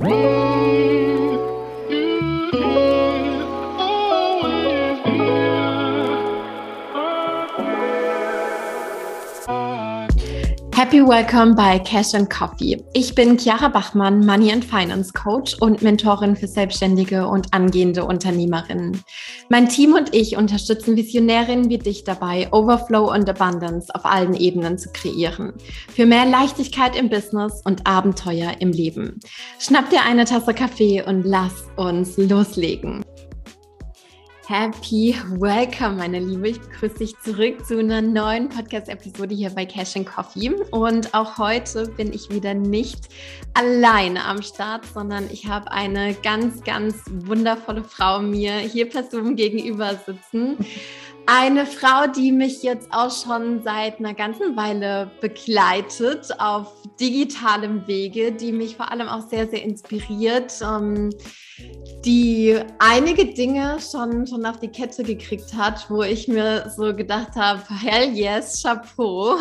Whoa! 0.00 0.49
Happy 10.90 11.06
Welcome 11.06 11.54
bei 11.54 11.78
Cash 11.78 12.14
and 12.14 12.28
Coffee. 12.28 12.82
Ich 12.94 13.14
bin 13.14 13.38
Chiara 13.38 13.68
Bachmann, 13.68 14.26
Money 14.26 14.50
and 14.50 14.64
Finance 14.64 15.12
Coach 15.12 15.54
und 15.60 15.82
Mentorin 15.82 16.34
für 16.34 16.48
Selbstständige 16.48 17.28
und 17.28 17.54
angehende 17.54 18.04
Unternehmerinnen. 18.04 19.00
Mein 19.48 19.68
Team 19.68 19.92
und 19.94 20.12
ich 20.12 20.36
unterstützen 20.36 20.96
Visionärinnen 20.96 21.70
wie 21.70 21.78
dich 21.78 22.02
dabei, 22.02 22.48
Overflow 22.50 23.08
und 23.12 23.30
Abundance 23.30 23.94
auf 23.94 24.04
allen 24.04 24.34
Ebenen 24.34 24.78
zu 24.78 24.90
kreieren. 24.90 25.52
Für 25.94 26.06
mehr 26.06 26.26
Leichtigkeit 26.26 26.96
im 26.96 27.08
Business 27.08 27.62
und 27.64 27.86
Abenteuer 27.86 28.54
im 28.58 28.72
Leben. 28.72 29.20
Schnapp 29.60 29.90
dir 29.90 30.02
eine 30.02 30.24
Tasse 30.24 30.54
Kaffee 30.54 31.04
und 31.06 31.22
lass 31.22 31.66
uns 31.76 32.16
loslegen. 32.16 33.04
Happy 34.50 35.14
Welcome, 35.38 35.98
meine 35.98 36.18
Liebe. 36.18 36.48
Ich 36.48 36.60
begrüße 36.60 36.98
dich 36.98 37.16
zurück 37.20 37.64
zu 37.64 37.78
einer 37.78 38.02
neuen 38.02 38.48
Podcast-Episode 38.48 39.32
hier 39.32 39.50
bei 39.50 39.64
Cash 39.64 39.94
and 39.94 40.08
Coffee. 40.08 40.50
Und 40.72 41.14
auch 41.14 41.38
heute 41.38 41.86
bin 41.96 42.12
ich 42.12 42.30
wieder 42.30 42.52
nicht 42.52 43.10
alleine 43.54 44.24
am 44.24 44.42
Start, 44.42 44.84
sondern 44.92 45.30
ich 45.30 45.46
habe 45.46 45.70
eine 45.70 46.14
ganz, 46.14 46.64
ganz 46.64 46.96
wundervolle 47.06 47.84
Frau 47.84 48.18
mir 48.18 48.54
hier 48.54 48.88
per 48.88 49.08
Zoom 49.08 49.36
gegenüber 49.36 49.94
sitzen. 50.04 50.56
Eine 51.26 51.64
Frau, 51.64 52.08
die 52.08 52.32
mich 52.32 52.64
jetzt 52.64 52.92
auch 52.92 53.12
schon 53.12 53.62
seit 53.62 54.00
einer 54.00 54.14
ganzen 54.14 54.56
Weile 54.56 55.12
begleitet 55.20 56.26
auf 56.40 56.72
digitalem 56.98 57.86
Wege, 57.86 58.32
die 58.32 58.50
mich 58.50 58.74
vor 58.74 58.90
allem 58.90 59.06
auch 59.06 59.28
sehr, 59.28 59.46
sehr 59.46 59.62
inspiriert. 59.62 60.52
Ähm, 60.60 61.10
die 62.04 62.58
einige 62.78 63.26
Dinge 63.26 63.78
schon, 63.80 64.26
schon 64.26 64.46
auf 64.46 64.58
die 64.58 64.68
Kette 64.68 65.02
gekriegt 65.02 65.54
hat, 65.54 65.90
wo 65.90 66.02
ich 66.02 66.28
mir 66.28 66.70
so 66.74 66.94
gedacht 66.94 67.36
habe, 67.36 67.62
hell 67.68 68.12
yes, 68.14 68.62
Chapeau. 68.62 69.36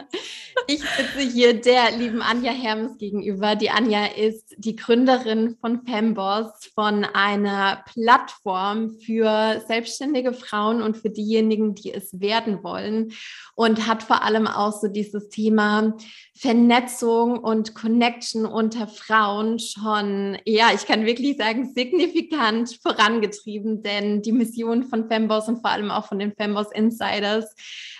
ich 0.66 0.80
sitze 0.80 1.20
hier 1.32 1.60
der 1.60 1.96
lieben 1.96 2.20
Anja 2.20 2.52
Hermes 2.52 2.98
gegenüber. 2.98 3.56
Die 3.56 3.70
Anja 3.70 4.06
ist 4.06 4.54
die 4.58 4.76
Gründerin 4.76 5.56
von 5.60 5.82
Femboss, 5.86 6.70
von 6.74 7.04
einer 7.04 7.82
Plattform 7.86 8.98
für 8.98 9.62
selbstständige 9.66 10.34
Frauen 10.34 10.82
und 10.82 10.98
für 10.98 11.10
diejenigen, 11.10 11.74
die 11.74 11.92
es 11.92 12.20
werden 12.20 12.62
wollen 12.62 13.12
und 13.54 13.86
hat 13.86 14.02
vor 14.02 14.22
allem 14.22 14.46
auch 14.46 14.72
so 14.72 14.88
dieses 14.88 15.30
Thema 15.30 15.96
Vernetzung 16.36 17.38
und 17.38 17.76
Connection 17.76 18.44
unter 18.44 18.88
Frauen 18.88 19.60
schon, 19.60 20.36
ja, 20.44 20.72
ich 20.74 20.84
kann 20.84 21.06
wirklich 21.06 21.36
sagen, 21.36 21.72
signifikant 21.72 22.78
vorangetrieben, 22.82 23.82
denn 23.82 24.20
die 24.20 24.32
Mission 24.32 24.82
von 24.82 25.08
Femboss 25.08 25.46
und 25.46 25.60
vor 25.60 25.70
allem 25.70 25.92
auch 25.92 26.06
von 26.06 26.18
den 26.18 26.34
Femboss 26.34 26.72
Insiders 26.72 27.54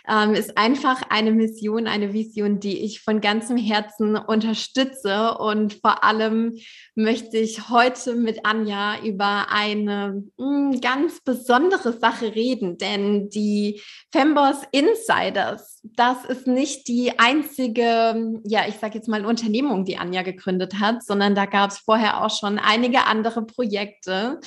ähm, 0.09 0.35
ist 0.35 0.59
einfach 0.59 1.03
eine 1.09 1.33
Mission, 1.33 1.87
eine 1.87 2.13
Vision, 2.13 2.61
die 2.61 2.85
ich 2.85 3.01
von 3.01 3.21
ganzem 3.21 3.57
Herzen 3.57 4.17
unterstütze. 4.17 5.37
Und 5.39 5.75
vor 5.75 6.05
allem 6.05 6.59
möchte 6.95 7.39
ich 7.39 7.71
heute 7.71 8.15
mit 8.15 8.45
Anja 8.45 9.03
über 9.03 9.47
eine 9.51 10.25
mh, 10.37 10.73
hm, 10.73 10.81
ganz 10.81 11.21
besondere 11.21 11.93
Sache 11.93 12.35
reden, 12.35 12.79
denn 12.79 13.31
die 13.31 13.81
Femboss 14.13 14.59
Insiders, 14.73 15.81
das 15.83 16.25
ist 16.25 16.47
nicht 16.47 16.89
die 16.89 17.19
einzige, 17.19 18.41
ja, 18.45 18.67
ich 18.69 18.77
sage 18.77 18.97
jetzt 18.97 19.09
mal 19.09 19.25
Unternehmung, 19.25 19.85
die 19.85 19.97
Anja 19.97 20.23
gegründet 20.23 20.81
hat, 20.81 21.03
sondern 21.03 21.35
da 21.35 21.47
gab 21.47 21.71
es 21.71 21.79
vorher 21.79 22.25
auch 22.25 22.37
schon 22.37 22.59
einige 22.59 23.05
andere 23.05 23.45
Projekte. 23.45 24.41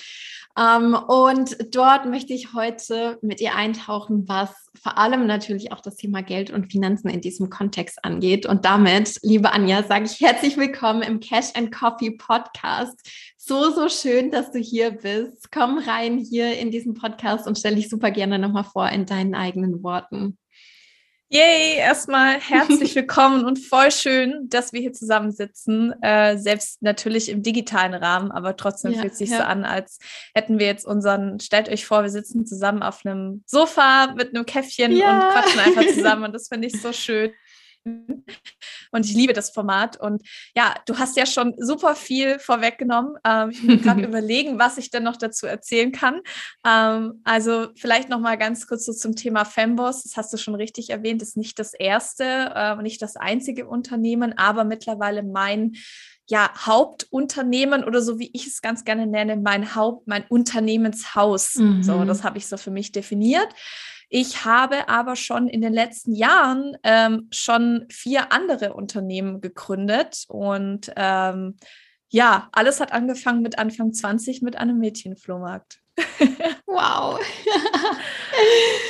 Ähm, 0.58 0.96
und 0.96 1.56
dort 1.76 2.06
möchte 2.06 2.34
ich 2.34 2.54
heute 2.54 3.20
mit 3.22 3.40
ihr 3.42 3.54
eintauchen, 3.54 4.28
was 4.28 4.50
vor 4.82 4.98
allem 4.98 5.28
natürlich 5.28 5.72
auch 5.72 5.82
das 5.82 5.96
Thema 5.98 6.22
Geld 6.24 6.50
und 6.50 6.72
Finanzen 6.72 7.10
in 7.10 7.22
diesem 7.22 7.50
Kontext 7.50 8.04
angeht. 8.04 8.48
Und 8.48 8.66
damit, 8.66 9.20
liebe 9.22 9.52
Anja, 9.52 9.84
sage 9.84 10.06
ich 10.06 10.20
herzlich 10.20 10.58
willkommen 10.58 11.04
im 11.04 11.20
Cash 11.20 11.52
and 11.54 11.72
Coffee 11.72 12.12
Podcast. 12.12 13.00
So, 13.38 13.72
so 13.72 13.88
schön, 13.88 14.32
dass 14.32 14.52
du 14.52 14.60
hier 14.60 14.92
bist. 14.92 15.52
Komm 15.52 15.78
rein 15.78 16.18
hier 16.18 16.58
in 16.58 16.72
diesen 16.72 16.96
Podcast 16.96 17.48
und 17.48 17.58
stell 17.58 17.76
dich 17.76 17.90
super 17.90 18.10
gerne 18.10 18.40
nochmal 18.40 18.64
vor 18.64 18.90
in 18.90 19.06
deinen 19.06 19.36
eigenen 19.36 19.84
Worten. 19.84 20.40
Yay, 21.30 21.76
erstmal 21.76 22.40
herzlich 22.40 22.96
willkommen 22.96 23.44
und 23.44 23.60
voll 23.60 23.92
schön, 23.92 24.48
dass 24.48 24.72
wir 24.72 24.80
hier 24.80 24.94
zusammensitzen. 24.94 25.94
Äh, 26.02 26.38
selbst 26.38 26.82
natürlich 26.82 27.28
im 27.28 27.44
digitalen 27.44 27.94
Rahmen, 27.94 28.32
aber 28.32 28.56
trotzdem 28.56 28.94
ja, 28.94 29.02
fühlt 29.02 29.12
es 29.12 29.18
sich 29.18 29.32
ja. 29.32 29.40
so 29.40 29.44
an, 29.44 29.66
als 29.66 30.00
hätten 30.34 30.58
wir 30.58 30.68
jetzt 30.68 30.86
unseren, 30.86 31.42
stellt 31.42 31.68
euch 31.68 31.86
vor, 31.86 32.04
wir 32.04 32.10
sitzen 32.10 32.46
zusammen 32.46 32.82
auf 32.82 33.06
einem 33.06 33.44
Sofa 33.46 34.14
mit 34.16 34.34
einem 34.34 34.46
Käffchen 34.46 34.96
ja. 34.96 35.28
und 35.28 35.34
quatschen 35.34 35.60
einfach 35.60 35.86
zusammen. 35.94 36.24
Und 36.24 36.34
das 36.34 36.48
finde 36.48 36.68
ich 36.68 36.82
so 36.82 36.94
schön. 36.94 37.34
Und 38.92 39.06
ich 39.06 39.14
liebe 39.14 39.34
das 39.34 39.50
Format. 39.50 40.00
Und 40.00 40.24
ja, 40.56 40.76
du 40.86 40.98
hast 40.98 41.18
ja 41.18 41.26
schon 41.26 41.54
super 41.58 41.96
viel 41.96 42.40
vorweggenommen. 42.40 43.16
Ähm, 43.24 43.50
ich 43.52 43.64
muss 43.64 43.82
gerade 43.82 44.04
überlegen, 44.06 44.60
was 44.60 44.78
ich 44.78 44.90
denn 44.90 45.04
noch 45.04 45.18
dazu 45.18 45.46
erzählen 45.46 45.92
kann. 45.92 46.22
Ähm, 46.66 47.22
also 47.24 47.68
vielleicht 47.76 48.10
noch 48.10 48.20
mal 48.20 48.38
ganz 48.38 48.68
kurz 48.68 48.86
so 48.86 48.94
zum 48.94 49.16
Thema 49.16 49.46
Femboss. 49.46 50.04
Das 50.04 50.18
hast 50.18 50.34
du 50.34 50.38
schon 50.38 50.56
richtig 50.56 50.90
erwähnt. 50.90 51.22
Das 51.22 51.30
ist 51.30 51.38
nicht 51.38 51.60
das 51.60 51.74
erste, 51.74 52.24
äh, 52.56 52.82
nicht 52.82 53.02
das 53.02 53.16
einzige 53.16 53.68
Unternehmen, 53.68 54.38
aber 54.38 54.64
mittlerweile 54.64 55.24
mein 55.24 55.76
ja, 56.30 56.52
Hauptunternehmen 56.66 57.84
oder 57.84 58.02
so 58.02 58.20
wie 58.20 58.30
ich 58.34 58.48
es 58.48 58.62
ganz 58.62 58.84
gerne 58.84 59.08
nenne, 59.08 59.38
mein 59.38 59.76
Haupt, 59.76 60.08
mein 60.08 60.26
Unternehmenshaus. 60.28 61.56
Mhm. 61.56 61.84
So, 61.84 62.04
das 62.04 62.24
habe 62.24 62.38
ich 62.38 62.48
so 62.48 62.58
für 62.58 62.72
mich 62.72 62.92
definiert. 62.92 63.48
Ich 64.10 64.46
habe 64.46 64.88
aber 64.88 65.16
schon 65.16 65.48
in 65.48 65.62
den 65.62 65.74
letzten 65.74 66.14
Jahren 66.14 66.78
ähm, 66.84 67.28
schon 67.32 67.86
vier 67.90 68.32
andere 68.32 68.74
Unternehmen 68.74 69.42
gegründet 69.42 70.26
und 70.30 70.92
ähm, 70.96 71.58
ja, 72.10 72.48
alles 72.54 72.80
hat 72.80 72.94
angefangen 72.94 73.42
mit 73.42 73.60
Anfang 73.60 73.94
20 73.94 74.42
mit 74.42 74.56
einem 74.56 74.78
Mädchenflohmarkt. 74.80 75.80
wow. 76.66 77.20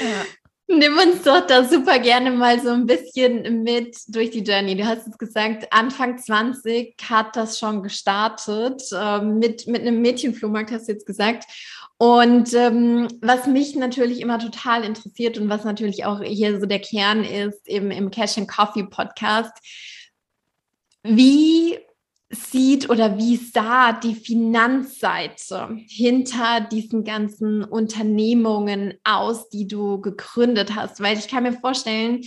ja. 0.01 0.25
Nimm 0.69 0.97
uns 0.97 1.23
doch 1.23 1.47
da 1.47 1.63
super 1.63 1.97
gerne 1.97 2.29
mal 2.29 2.59
so 2.59 2.71
ein 2.71 2.85
bisschen 2.85 3.63
mit 3.63 3.97
durch 4.09 4.31
die 4.31 4.41
Journey. 4.41 4.75
Du 4.75 4.85
hast 4.85 5.07
es 5.07 5.17
gesagt, 5.17 5.71
Anfang 5.71 6.17
20 6.17 6.97
hat 7.09 7.37
das 7.37 7.57
schon 7.57 7.81
gestartet 7.83 8.83
äh, 8.91 9.21
mit, 9.21 9.65
mit 9.67 9.81
einem 9.81 10.01
Mädchenflohmarkt, 10.01 10.71
hast 10.71 10.89
du 10.89 10.91
jetzt 10.91 11.05
gesagt. 11.05 11.45
Und 11.99 12.53
ähm, 12.53 13.07
was 13.21 13.47
mich 13.47 13.75
natürlich 13.75 14.21
immer 14.21 14.37
total 14.37 14.83
interessiert 14.83 15.39
und 15.39 15.49
was 15.49 15.63
natürlich 15.63 16.05
auch 16.05 16.21
hier 16.21 16.59
so 16.59 16.67
der 16.67 16.79
Kern 16.79 17.23
ist 17.23 17.67
im, 17.67 17.89
im 17.89 18.11
Cash 18.11 18.37
and 18.37 18.47
Coffee 18.47 18.83
Podcast, 18.83 19.53
wie 21.01 21.79
sieht 22.29 22.89
oder 22.89 23.17
wie 23.17 23.37
sah 23.37 23.93
die 23.93 24.13
Finanzseite 24.13 25.69
hinter 25.87 26.61
diesen 26.61 27.03
ganzen 27.03 27.63
Unternehmungen 27.63 28.95
aus, 29.03 29.49
die 29.49 29.67
du 29.67 29.99
gegründet 30.01 30.75
hast? 30.75 30.99
Weil 30.99 31.17
ich 31.17 31.27
kann 31.27 31.43
mir 31.43 31.53
vorstellen, 31.53 32.21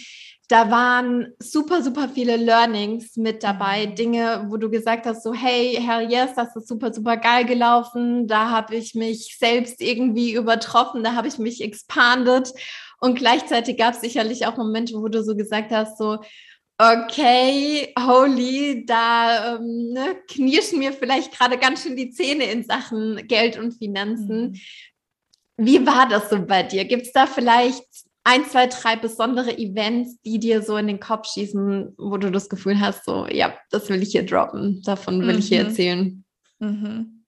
da 0.51 0.69
waren 0.69 1.33
super, 1.39 1.81
super 1.81 2.09
viele 2.13 2.37
Learnings 2.37 3.17
mit 3.17 3.45
dabei. 3.45 3.87
Mhm. 3.87 3.95
Dinge, 3.95 4.47
wo 4.49 4.57
du 4.57 4.69
gesagt 4.69 5.07
hast, 5.07 5.23
so, 5.23 5.33
hey, 5.33 5.79
hell 5.81 6.11
yes, 6.11 6.35
das 6.35 6.57
ist 6.57 6.67
super, 6.67 6.93
super 6.93 7.17
geil 7.17 7.45
gelaufen. 7.45 8.27
Da 8.27 8.51
habe 8.51 8.75
ich 8.75 8.97
mich 8.97 9.37
selbst 9.39 9.81
irgendwie 9.81 10.33
übertroffen, 10.33 11.05
da 11.05 11.15
habe 11.15 11.29
ich 11.29 11.39
mich 11.39 11.63
expanded. 11.63 12.53
Und 12.99 13.15
gleichzeitig 13.17 13.77
gab 13.79 13.95
es 13.95 14.01
sicherlich 14.01 14.45
auch 14.45 14.57
Momente, 14.57 14.95
wo 14.95 15.07
du 15.07 15.23
so 15.23 15.37
gesagt 15.37 15.71
hast, 15.71 15.99
so, 15.99 16.19
okay, 16.79 17.95
holy, 17.97 18.85
da 18.85 19.55
ähm, 19.55 19.93
ne, 19.93 20.17
knirschen 20.29 20.81
mir 20.81 20.93
vielleicht 20.93 21.33
gerade 21.33 21.59
ganz 21.59 21.85
schön 21.85 21.95
die 21.95 22.11
Zähne 22.11 22.51
in 22.51 22.65
Sachen 22.65 23.29
Geld 23.29 23.57
und 23.57 23.75
Finanzen. 23.75 24.51
Mhm. 24.51 24.61
Wie 25.59 25.87
war 25.87 26.09
das 26.09 26.29
so 26.29 26.45
bei 26.45 26.65
dir? 26.65 26.85
Gibt 26.87 27.07
es 27.07 27.13
da 27.13 27.27
vielleicht 27.27 28.10
ein, 28.25 28.45
zwei, 28.45 28.67
drei 28.67 28.97
besondere 28.97 29.57
Events, 29.57 30.21
die 30.23 30.39
dir 30.39 30.63
so 30.63 30.77
in 30.77 30.87
den 30.87 31.01
Kopf 31.01 31.29
schießen, 31.29 31.95
wo 31.97 32.17
du 32.17 32.31
das 32.31 32.49
Gefühl 32.49 32.81
hast, 32.81 33.05
so, 33.05 33.27
ja, 33.27 33.55
das 33.71 33.89
will 33.89 34.03
ich 34.03 34.11
hier 34.11 34.27
droppen, 34.27 34.83
davon 34.85 35.21
will 35.23 35.35
mhm. 35.35 35.39
ich 35.39 35.49
hier 35.49 35.63
mhm. 35.63 35.69
erzählen. 35.69 36.25
Mhm. 36.59 37.20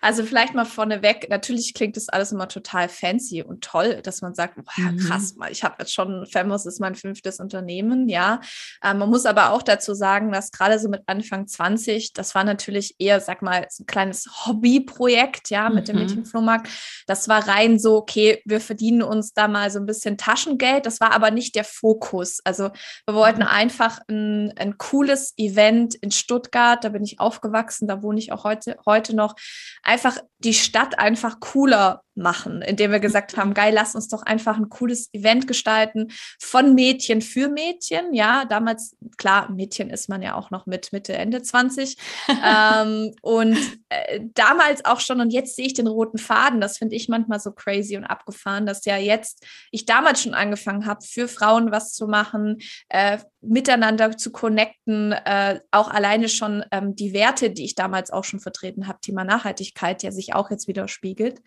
Also 0.00 0.24
vielleicht 0.24 0.54
mal 0.54 0.64
vorneweg, 0.64 1.28
natürlich 1.28 1.74
klingt 1.74 1.96
das 1.96 2.08
alles 2.08 2.32
immer 2.32 2.48
total 2.48 2.88
fancy 2.88 3.42
und 3.42 3.62
toll, 3.62 4.00
dass 4.02 4.22
man 4.22 4.34
sagt, 4.34 4.56
boah, 4.56 4.92
krass, 5.06 5.34
mhm. 5.36 5.46
ich 5.50 5.64
habe 5.64 5.76
jetzt 5.78 5.92
schon, 5.92 6.26
Femos 6.26 6.66
ist 6.66 6.80
mein 6.80 6.94
fünftes 6.94 7.40
Unternehmen, 7.40 8.08
ja. 8.08 8.40
Ähm, 8.82 8.98
man 8.98 9.10
muss 9.10 9.26
aber 9.26 9.52
auch 9.52 9.62
dazu 9.62 9.94
sagen, 9.94 10.32
dass 10.32 10.50
gerade 10.50 10.78
so 10.78 10.88
mit 10.88 11.02
Anfang 11.06 11.46
20, 11.46 12.12
das 12.12 12.34
war 12.34 12.44
natürlich 12.44 12.94
eher, 12.98 13.20
sag 13.20 13.42
mal, 13.42 13.66
so 13.70 13.82
ein 13.82 13.86
kleines 13.86 14.46
Hobbyprojekt, 14.46 15.50
ja, 15.50 15.68
mit 15.68 15.88
mhm. 15.88 15.92
dem 15.92 15.96
Mädchenflohmarkt. 16.00 16.68
Das 17.06 17.28
war 17.28 17.46
rein 17.48 17.78
so, 17.78 17.96
okay, 17.96 18.42
wir 18.44 18.60
verdienen 18.60 19.02
uns 19.02 19.32
da 19.32 19.48
mal 19.48 19.70
so 19.70 19.78
ein 19.78 19.86
bisschen 19.86 20.16
Taschengeld. 20.16 20.86
Das 20.86 21.00
war 21.00 21.12
aber 21.12 21.30
nicht 21.30 21.54
der 21.54 21.64
Fokus. 21.64 22.40
Also 22.44 22.70
wir 23.06 23.14
wollten 23.14 23.40
mhm. 23.40 23.48
einfach 23.48 24.00
ein, 24.08 24.52
ein 24.56 24.78
cooles 24.78 25.34
Event 25.36 25.94
in 25.96 26.10
Stuttgart, 26.10 26.82
da 26.84 26.88
bin 26.88 27.02
ich 27.02 27.20
aufgewachsen, 27.20 27.88
da 27.88 28.02
wohne 28.02 28.18
ich 28.18 28.32
auch 28.32 28.44
heute, 28.44 28.76
heute 28.86 29.14
noch 29.14 29.34
einfach 29.82 30.18
die 30.38 30.54
Stadt 30.54 30.98
einfach 30.98 31.40
cooler 31.40 32.02
machen, 32.20 32.62
indem 32.62 32.92
wir 32.92 33.00
gesagt 33.00 33.36
haben, 33.36 33.54
geil, 33.54 33.72
lass 33.74 33.94
uns 33.94 34.08
doch 34.08 34.22
einfach 34.22 34.56
ein 34.56 34.68
cooles 34.68 35.12
Event 35.12 35.46
gestalten 35.46 36.12
von 36.38 36.74
Mädchen 36.74 37.22
für 37.22 37.48
Mädchen. 37.48 38.14
Ja, 38.14 38.44
damals, 38.44 38.96
klar, 39.16 39.50
Mädchen 39.50 39.90
ist 39.90 40.08
man 40.08 40.22
ja 40.22 40.34
auch 40.34 40.50
noch 40.50 40.66
mit 40.66 40.92
Mitte, 40.92 41.14
Ende 41.14 41.42
20. 41.42 41.96
ähm, 42.28 43.14
und 43.22 43.58
äh, 43.88 44.20
damals 44.34 44.84
auch 44.84 45.00
schon, 45.00 45.20
und 45.20 45.32
jetzt 45.32 45.56
sehe 45.56 45.66
ich 45.66 45.74
den 45.74 45.86
roten 45.86 46.18
Faden, 46.18 46.60
das 46.60 46.78
finde 46.78 46.96
ich 46.96 47.08
manchmal 47.08 47.40
so 47.40 47.52
crazy 47.52 47.96
und 47.96 48.04
abgefahren, 48.04 48.66
dass 48.66 48.84
ja 48.84 48.96
jetzt 48.96 49.44
ich 49.70 49.86
damals 49.86 50.22
schon 50.22 50.34
angefangen 50.34 50.86
habe, 50.86 51.04
für 51.04 51.28
Frauen 51.28 51.72
was 51.72 51.92
zu 51.92 52.06
machen, 52.06 52.58
äh, 52.88 53.18
miteinander 53.40 54.16
zu 54.16 54.30
connecten, 54.32 55.12
äh, 55.12 55.60
auch 55.70 55.88
alleine 55.88 56.28
schon 56.28 56.64
ähm, 56.70 56.94
die 56.94 57.12
Werte, 57.12 57.50
die 57.50 57.64
ich 57.64 57.74
damals 57.74 58.10
auch 58.10 58.24
schon 58.24 58.40
vertreten 58.40 58.86
habe, 58.86 59.00
Thema 59.00 59.24
Nachhaltigkeit, 59.24 60.02
ja 60.02 60.12
sich 60.12 60.34
auch 60.34 60.50
jetzt 60.50 60.68
widerspiegelt. 60.68 61.40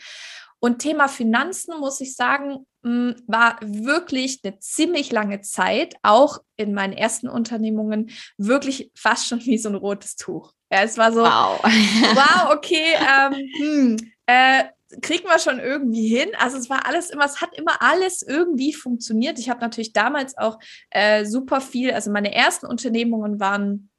Und 0.63 0.79
Thema 0.79 1.09
Finanzen, 1.09 1.77
muss 1.77 1.99
ich 1.99 2.15
sagen, 2.15 2.65
hm, 2.83 3.15
war 3.27 3.57
wirklich 3.61 4.39
eine 4.45 4.59
ziemlich 4.59 5.11
lange 5.11 5.41
Zeit, 5.41 5.95
auch 6.03 6.37
in 6.55 6.73
meinen 6.73 6.93
ersten 6.93 7.27
Unternehmungen, 7.27 8.11
wirklich 8.37 8.89
fast 8.95 9.27
schon 9.27 9.41
wie 9.45 9.57
so 9.57 9.67
ein 9.67 9.75
rotes 9.75 10.15
Tuch. 10.15 10.53
Ja, 10.71 10.83
es 10.83 10.97
war 10.97 11.11
so, 11.11 11.19
wow, 11.19 11.61
wow 11.61 12.53
okay, 12.55 12.95
ähm, 12.97 13.33
hm, 13.57 14.11
äh, 14.25 14.63
kriegen 15.01 15.27
wir 15.27 15.37
schon 15.39 15.59
irgendwie 15.59 16.07
hin. 16.07 16.29
Also 16.37 16.55
es 16.55 16.69
war 16.69 16.87
alles 16.87 17.09
immer, 17.09 17.25
es 17.25 17.41
hat 17.41 17.57
immer 17.57 17.81
alles 17.81 18.21
irgendwie 18.21 18.71
funktioniert. 18.71 19.39
Ich 19.39 19.49
habe 19.49 19.59
natürlich 19.59 19.91
damals 19.91 20.37
auch 20.37 20.59
äh, 20.91 21.25
super 21.25 21.59
viel, 21.59 21.91
also 21.91 22.09
meine 22.09 22.33
ersten 22.33 22.67
Unternehmungen 22.67 23.41
waren 23.41 23.89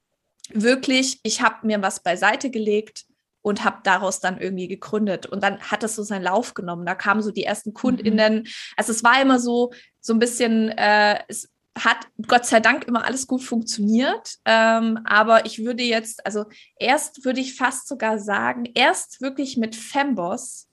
wirklich, 0.48 1.20
ich 1.24 1.42
habe 1.42 1.66
mir 1.66 1.82
was 1.82 2.02
beiseite 2.02 2.48
gelegt, 2.48 3.04
und 3.44 3.62
habe 3.62 3.80
daraus 3.82 4.20
dann 4.20 4.38
irgendwie 4.40 4.68
gegründet. 4.68 5.26
Und 5.26 5.42
dann 5.42 5.60
hat 5.60 5.82
das 5.82 5.94
so 5.94 6.02
seinen 6.02 6.22
Lauf 6.22 6.54
genommen. 6.54 6.86
Da 6.86 6.94
kamen 6.94 7.20
so 7.20 7.30
die 7.30 7.44
ersten 7.44 7.70
mhm. 7.70 7.74
KundInnen. 7.74 8.48
Also 8.74 8.90
es 8.90 9.04
war 9.04 9.20
immer 9.20 9.38
so, 9.38 9.70
so 10.00 10.14
ein 10.14 10.18
bisschen, 10.18 10.70
äh, 10.70 11.18
es 11.28 11.50
hat 11.78 11.98
Gott 12.26 12.46
sei 12.46 12.60
Dank 12.60 12.84
immer 12.84 13.04
alles 13.04 13.26
gut 13.26 13.42
funktioniert. 13.42 14.36
Ähm, 14.46 14.98
aber 15.04 15.44
ich 15.44 15.62
würde 15.62 15.82
jetzt, 15.82 16.24
also 16.24 16.46
erst 16.78 17.26
würde 17.26 17.40
ich 17.40 17.54
fast 17.54 17.86
sogar 17.86 18.18
sagen, 18.18 18.64
erst 18.74 19.20
wirklich 19.20 19.58
mit 19.58 19.76
Femboss 19.76 20.68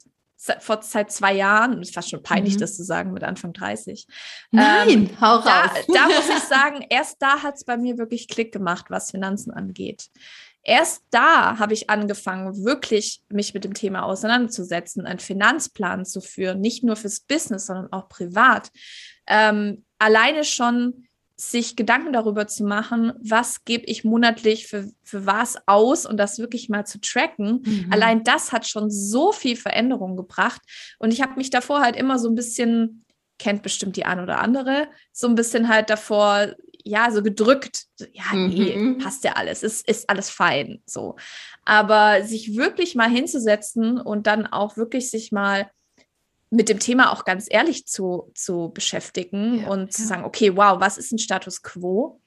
vor 0.60 0.82
seit 0.82 1.12
zwei 1.12 1.34
Jahren, 1.34 1.82
ist 1.82 1.94
fast 1.94 2.10
schon 2.10 2.24
peinlich, 2.24 2.56
mhm. 2.56 2.60
das 2.60 2.78
zu 2.78 2.84
sagen, 2.84 3.12
mit 3.12 3.24
Anfang 3.24 3.52
30. 3.52 4.08
Nein, 4.52 4.90
ähm, 4.90 5.10
hau 5.20 5.36
raus. 5.36 5.44
Da, 5.44 5.70
da 5.94 6.06
muss 6.06 6.30
ich 6.30 6.44
sagen, 6.44 6.86
erst 6.90 7.22
da 7.22 7.44
hat 7.44 7.56
es 7.56 7.66
bei 7.66 7.76
mir 7.76 7.98
wirklich 7.98 8.30
Klick 8.30 8.54
gemacht, 8.54 8.86
was 8.88 9.12
Finanzen 9.12 9.52
angeht. 9.52 10.08
Erst 10.64 11.04
da 11.10 11.58
habe 11.58 11.74
ich 11.74 11.90
angefangen, 11.90 12.64
wirklich 12.64 13.22
mich 13.30 13.54
mit 13.54 13.64
dem 13.64 13.74
Thema 13.74 14.04
auseinanderzusetzen, 14.04 15.06
einen 15.06 15.20
Finanzplan 15.20 16.06
zu 16.06 16.22
führen, 16.22 16.62
nicht 16.62 16.84
nur 16.84 16.96
fürs 16.96 17.22
Business, 17.22 17.66
sondern 17.66 17.92
auch 17.92 18.10
privat. 18.10 18.72
Ähm, 19.28 19.84
alleine 19.98 20.44
schon 20.44 21.08
sich 21.42 21.76
Gedanken 21.76 22.14
darüber 22.14 22.46
zu 22.46 22.64
machen, 22.64 23.14
was 23.20 23.66
gebe 23.66 23.86
ich 23.86 24.04
monatlich 24.04 24.68
für, 24.68 24.92
für 25.04 25.26
was 25.26 25.58
aus 25.66 26.06
und 26.06 26.18
das 26.18 26.38
wirklich 26.38 26.70
mal 26.70 26.86
zu 26.86 27.02
tracken. 27.02 27.64
Mhm. 27.66 27.88
Allein 27.90 28.24
das 28.24 28.52
hat 28.52 28.68
schon 28.68 28.92
so 28.92 29.32
viel 29.32 29.56
Veränderung 29.56 30.16
gebracht. 30.16 30.62
Und 31.00 31.12
ich 31.12 31.24
habe 31.24 31.38
mich 31.38 31.50
davor 31.50 31.82
halt 31.82 31.96
immer 31.96 32.20
so 32.20 32.30
ein 32.30 32.36
bisschen, 32.36 33.06
kennt 33.40 33.64
bestimmt 33.64 33.96
die 33.96 34.06
eine 34.06 34.22
oder 34.22 34.40
andere, 34.40 34.88
so 35.12 35.28
ein 35.28 35.34
bisschen 35.34 35.68
halt 35.68 35.90
davor 35.90 36.54
ja, 36.86 37.12
so 37.12 37.22
gedrückt, 37.22 37.86
ja, 38.14 38.34
nee, 38.34 38.76
mhm. 38.76 38.98
passt 38.98 39.24
ja 39.24 39.34
alles, 39.34 39.64
ist, 39.64 39.88
ist 39.88 40.10
alles 40.10 40.30
fein, 40.30 40.82
so. 40.86 41.16
Aber 41.66 42.24
sich 42.24 42.56
wirklich 42.56 42.96
mal 42.96 43.10
hinzusetzen 43.10 44.00
und 44.00 44.28
dann 44.28 44.48
auch 44.48 44.78
wirklich 44.78 45.10
sich 45.10 45.32
mal 45.32 45.70
mit 46.50 46.70
dem 46.70 46.80
Thema 46.80 47.12
auch 47.12 47.24
ganz 47.24 47.48
ehrlich 47.50 47.88
zu, 47.88 48.32
zu 48.36 48.72
beschäftigen 48.74 49.62
ja, 49.62 49.68
und 49.70 49.84
ja. 49.84 49.90
zu 49.90 50.06
sagen, 50.06 50.26
okay, 50.26 50.56
wow, 50.56 50.80
was 50.80 50.98
ist 50.98 51.12
ein 51.12 51.20
Status 51.20 51.64
quo? 51.64 52.20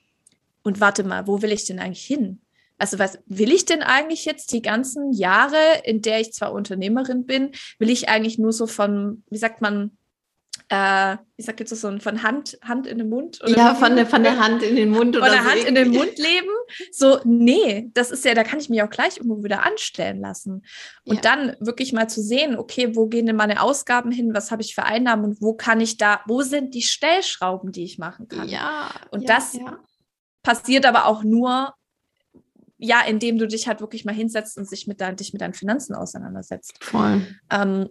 Und 0.62 0.80
warte 0.80 1.04
mal, 1.04 1.26
wo 1.26 1.42
will 1.42 1.52
ich 1.52 1.66
denn 1.66 1.78
eigentlich 1.78 2.06
hin? 2.06 2.40
Also 2.78 2.98
was 2.98 3.18
will 3.26 3.52
ich 3.52 3.66
denn 3.66 3.82
eigentlich 3.82 4.24
jetzt 4.24 4.52
die 4.52 4.62
ganzen 4.62 5.12
Jahre, 5.12 5.58
in 5.84 6.02
der 6.02 6.20
ich 6.20 6.32
zwar 6.32 6.52
Unternehmerin 6.52 7.26
bin, 7.26 7.52
will 7.78 7.90
ich 7.90 8.08
eigentlich 8.08 8.38
nur 8.38 8.52
so 8.52 8.66
von, 8.66 9.22
wie 9.30 9.36
sagt 9.36 9.60
man, 9.60 9.96
äh, 10.69 11.16
ich 11.37 11.44
sag 11.44 11.61
jetzt 11.61 11.70
so 11.70 11.99
von 11.99 12.22
Hand, 12.22 12.58
Hand 12.62 12.87
in 12.87 12.99
den 12.99 13.08
Mund. 13.08 13.38
Ja, 13.46 13.75
von 13.75 13.96
der, 13.96 14.06
von 14.06 14.22
der 14.22 14.38
Hand 14.38 14.62
in 14.62 14.76
den 14.76 14.90
Mund. 14.90 15.16
Oder 15.16 15.26
von 15.26 15.34
der 15.34 15.43
so 15.43 15.50
Hand 15.50 15.64
in 15.64 15.75
den 15.75 15.90
Mund 15.90 16.19
leben. 16.19 16.49
So, 16.90 17.20
nee, 17.25 17.90
das 17.93 18.11
ist 18.11 18.25
ja, 18.25 18.34
da 18.34 18.44
kann 18.44 18.58
ich 18.58 18.70
mich 18.70 18.82
auch 18.82 18.88
gleich 18.88 19.19
irgendwo 19.19 19.44
wieder 19.44 19.64
anstellen 19.64 20.20
lassen. 20.20 20.64
Und 21.05 21.16
ja. 21.16 21.20
dann 21.20 21.56
wirklich 21.61 21.93
mal 21.93 22.08
zu 22.08 22.22
sehen, 22.22 22.56
okay, 22.56 22.96
wo 22.96 23.06
gehen 23.06 23.26
denn 23.26 23.37
meine 23.37 23.61
Ausgaben 23.61 24.11
hin, 24.11 24.32
was 24.32 24.50
habe 24.50 24.62
ich 24.62 24.75
für 24.75 24.84
Einnahmen 24.84 25.25
und 25.25 25.43
wo 25.43 25.55
kann 25.55 25.81
ich 25.81 25.99
da, 25.99 26.20
wo 26.26 26.43
sind 26.43 26.75
die 26.75 26.82
Stellschrauben, 26.82 27.72
die 27.72 27.84
ich 27.84 27.99
machen 27.99 28.28
kann? 28.28 28.49
Ja. 28.49 28.90
Und 29.11 29.22
ja, 29.22 29.37
das 29.37 29.55
ja. 29.55 29.78
passiert 30.43 30.87
aber 30.87 31.06
auch 31.06 31.25
nur, 31.25 31.75
ja, 32.78 33.02
indem 33.02 33.38
du 33.38 33.46
dich 33.46 33.69
halt 33.69 33.81
wirklich 33.81 34.05
mal 34.05 34.14
hinsetzt 34.14 34.56
und 34.56 34.69
sich 34.69 34.87
mit 34.87 35.00
dein, 35.00 35.16
dich 35.16 35.32
mit 35.32 35.43
deinen 35.43 35.55
Finanzen 35.55 35.94
auseinandersetzt. 35.94 36.82
Voll. 36.82 37.26
Ähm, 37.50 37.90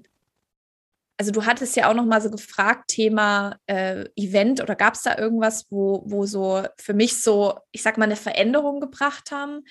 also 1.17 1.31
du 1.31 1.45
hattest 1.45 1.75
ja 1.75 1.89
auch 1.89 1.93
noch 1.93 2.05
mal 2.05 2.21
so 2.21 2.31
gefragt, 2.31 2.89
Thema 2.89 3.57
äh, 3.67 4.05
Event 4.15 4.61
oder 4.61 4.75
gab 4.75 4.95
es 4.95 5.03
da 5.03 5.17
irgendwas, 5.17 5.67
wo, 5.69 6.03
wo 6.05 6.25
so 6.25 6.63
für 6.77 6.93
mich 6.93 7.21
so, 7.21 7.59
ich 7.71 7.83
sag 7.83 7.97
mal, 7.97 8.05
eine 8.05 8.15
Veränderung 8.15 8.79
gebracht 8.79 9.31
haben? 9.31 9.63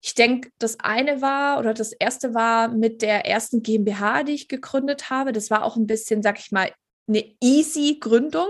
Ich 0.00 0.14
denke, 0.14 0.50
das 0.58 0.78
eine 0.78 1.22
war 1.22 1.58
oder 1.58 1.74
das 1.74 1.92
erste 1.92 2.34
war 2.34 2.68
mit 2.68 3.02
der 3.02 3.26
ersten 3.26 3.62
GmbH, 3.62 4.22
die 4.22 4.32
ich 4.32 4.48
gegründet 4.48 5.10
habe. 5.10 5.32
Das 5.32 5.50
war 5.50 5.64
auch 5.64 5.76
ein 5.76 5.88
bisschen, 5.88 6.22
sag 6.22 6.38
ich 6.38 6.52
mal, 6.52 6.70
eine 7.08 7.24
easy 7.40 7.98
Gründung, 8.00 8.46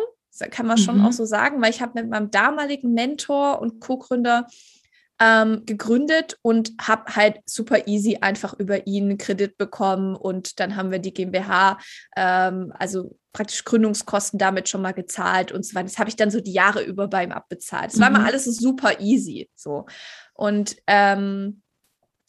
kann 0.50 0.66
man 0.66 0.78
schon 0.78 0.98
mhm. 0.98 1.06
auch 1.06 1.12
so 1.12 1.24
sagen, 1.24 1.60
weil 1.62 1.70
ich 1.70 1.80
habe 1.80 2.00
mit 2.00 2.10
meinem 2.10 2.30
damaligen 2.30 2.92
Mentor 2.92 3.60
und 3.60 3.80
Co-Gründer 3.80 4.46
ähm, 5.20 5.64
gegründet 5.66 6.38
und 6.42 6.72
habe 6.80 7.16
halt 7.16 7.40
super 7.46 7.86
easy 7.86 8.18
einfach 8.20 8.54
über 8.54 8.86
ihn 8.86 9.18
Kredit 9.18 9.58
bekommen 9.58 10.14
und 10.14 10.60
dann 10.60 10.76
haben 10.76 10.90
wir 10.90 10.98
die 10.98 11.12
GmbH, 11.12 11.78
ähm, 12.16 12.72
also 12.78 13.18
praktisch 13.32 13.64
Gründungskosten 13.64 14.38
damit 14.38 14.68
schon 14.68 14.82
mal 14.82 14.92
gezahlt 14.92 15.52
und 15.52 15.64
so 15.64 15.74
weiter. 15.74 15.86
Das 15.86 15.98
habe 15.98 16.08
ich 16.08 16.16
dann 16.16 16.30
so 16.30 16.40
die 16.40 16.52
Jahre 16.52 16.82
über 16.82 17.08
bei 17.08 17.24
ihm 17.24 17.32
abbezahlt. 17.32 17.92
Es 17.92 17.96
mhm. 17.96 18.02
war 18.02 18.10
mal 18.10 18.24
alles 18.24 18.44
super 18.44 19.00
easy 19.00 19.50
so. 19.54 19.86
Und 20.34 20.76
ähm, 20.86 21.62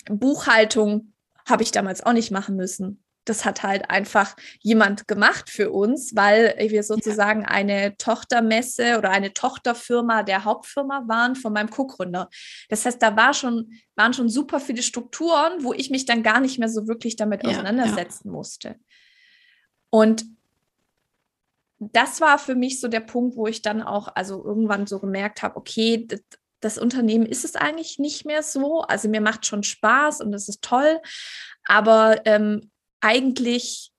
Buchhaltung 0.05 1.13
habe 1.47 1.63
ich 1.63 1.71
damals 1.71 2.03
auch 2.03 2.13
nicht 2.13 2.31
machen 2.31 2.55
müssen 2.55 3.03
das 3.29 3.45
hat 3.45 3.63
halt 3.63 3.89
einfach 3.89 4.35
jemand 4.59 5.07
gemacht 5.07 5.49
für 5.49 5.71
uns, 5.71 6.15
weil 6.15 6.55
wir 6.57 6.83
sozusagen 6.83 7.41
ja. 7.41 7.47
eine 7.47 7.95
Tochtermesse 7.97 8.97
oder 8.97 9.11
eine 9.11 9.33
Tochterfirma 9.33 10.23
der 10.23 10.45
Hauptfirma 10.45 11.03
waren 11.07 11.35
von 11.35 11.53
meinem 11.53 11.69
Co-Gründer. 11.69 12.29
Das 12.69 12.85
heißt, 12.85 13.01
da 13.01 13.15
war 13.15 13.33
schon, 13.33 13.71
waren 13.95 14.13
schon 14.13 14.29
super 14.29 14.59
viele 14.59 14.81
Strukturen, 14.81 15.63
wo 15.63 15.73
ich 15.73 15.89
mich 15.89 16.05
dann 16.05 16.23
gar 16.23 16.39
nicht 16.39 16.59
mehr 16.59 16.69
so 16.69 16.87
wirklich 16.87 17.15
damit 17.15 17.43
ja, 17.43 17.51
auseinandersetzen 17.51 18.29
ja. 18.29 18.31
musste. 18.31 18.75
Und 19.89 20.25
das 21.79 22.19
war 22.19 22.37
für 22.39 22.55
mich 22.55 22.81
so 22.81 22.87
der 22.87 22.99
Punkt, 22.99 23.37
wo 23.37 23.47
ich 23.47 23.61
dann 23.61 23.81
auch 23.81 24.09
also 24.13 24.43
irgendwann 24.43 24.85
so 24.85 24.99
gemerkt 24.99 25.41
habe, 25.41 25.55
okay, 25.55 26.05
das, 26.05 26.21
das 26.59 26.77
Unternehmen 26.77 27.25
ist 27.25 27.45
es 27.45 27.55
eigentlich 27.55 27.99
nicht 27.99 28.25
mehr 28.25 28.43
so. 28.43 28.81
Also 28.81 29.07
mir 29.07 29.21
macht 29.21 29.45
schon 29.45 29.63
Spaß 29.63 30.21
und 30.21 30.33
es 30.33 30.49
ist 30.49 30.61
toll, 30.61 30.99
aber 31.65 32.25
ähm, 32.25 32.69
eigentlich 33.01 33.91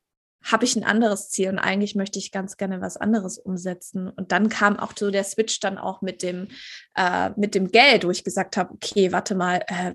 habe 0.43 0.65
ich 0.65 0.75
ein 0.75 0.85
anderes 0.85 1.29
Ziel 1.29 1.51
und 1.51 1.59
eigentlich 1.59 1.95
möchte 1.95 2.19
ich 2.19 2.33
ganz 2.33 2.57
gerne 2.57 2.81
was 2.81 2.97
anderes 2.97 3.39
umsetzen. 3.39 4.09
Und 4.09 4.33
dann 4.33 4.49
kam 4.49 4.79
auch 4.79 4.93
so 4.97 5.11
der 5.11 5.25
Switch 5.25 5.61
dann 5.61 5.77
auch 5.77 6.01
mit 6.01 6.23
dem, 6.23 6.49
äh, 6.97 7.31
mit 7.37 7.55
dem 7.55 7.71
Geld, 7.71 8.05
wo 8.05 8.11
ich 8.11 8.25
gesagt 8.25 8.57
habe, 8.57 8.73
okay, 8.73 9.13
warte 9.13 9.35
mal, 9.35 9.63
äh, 9.67 9.95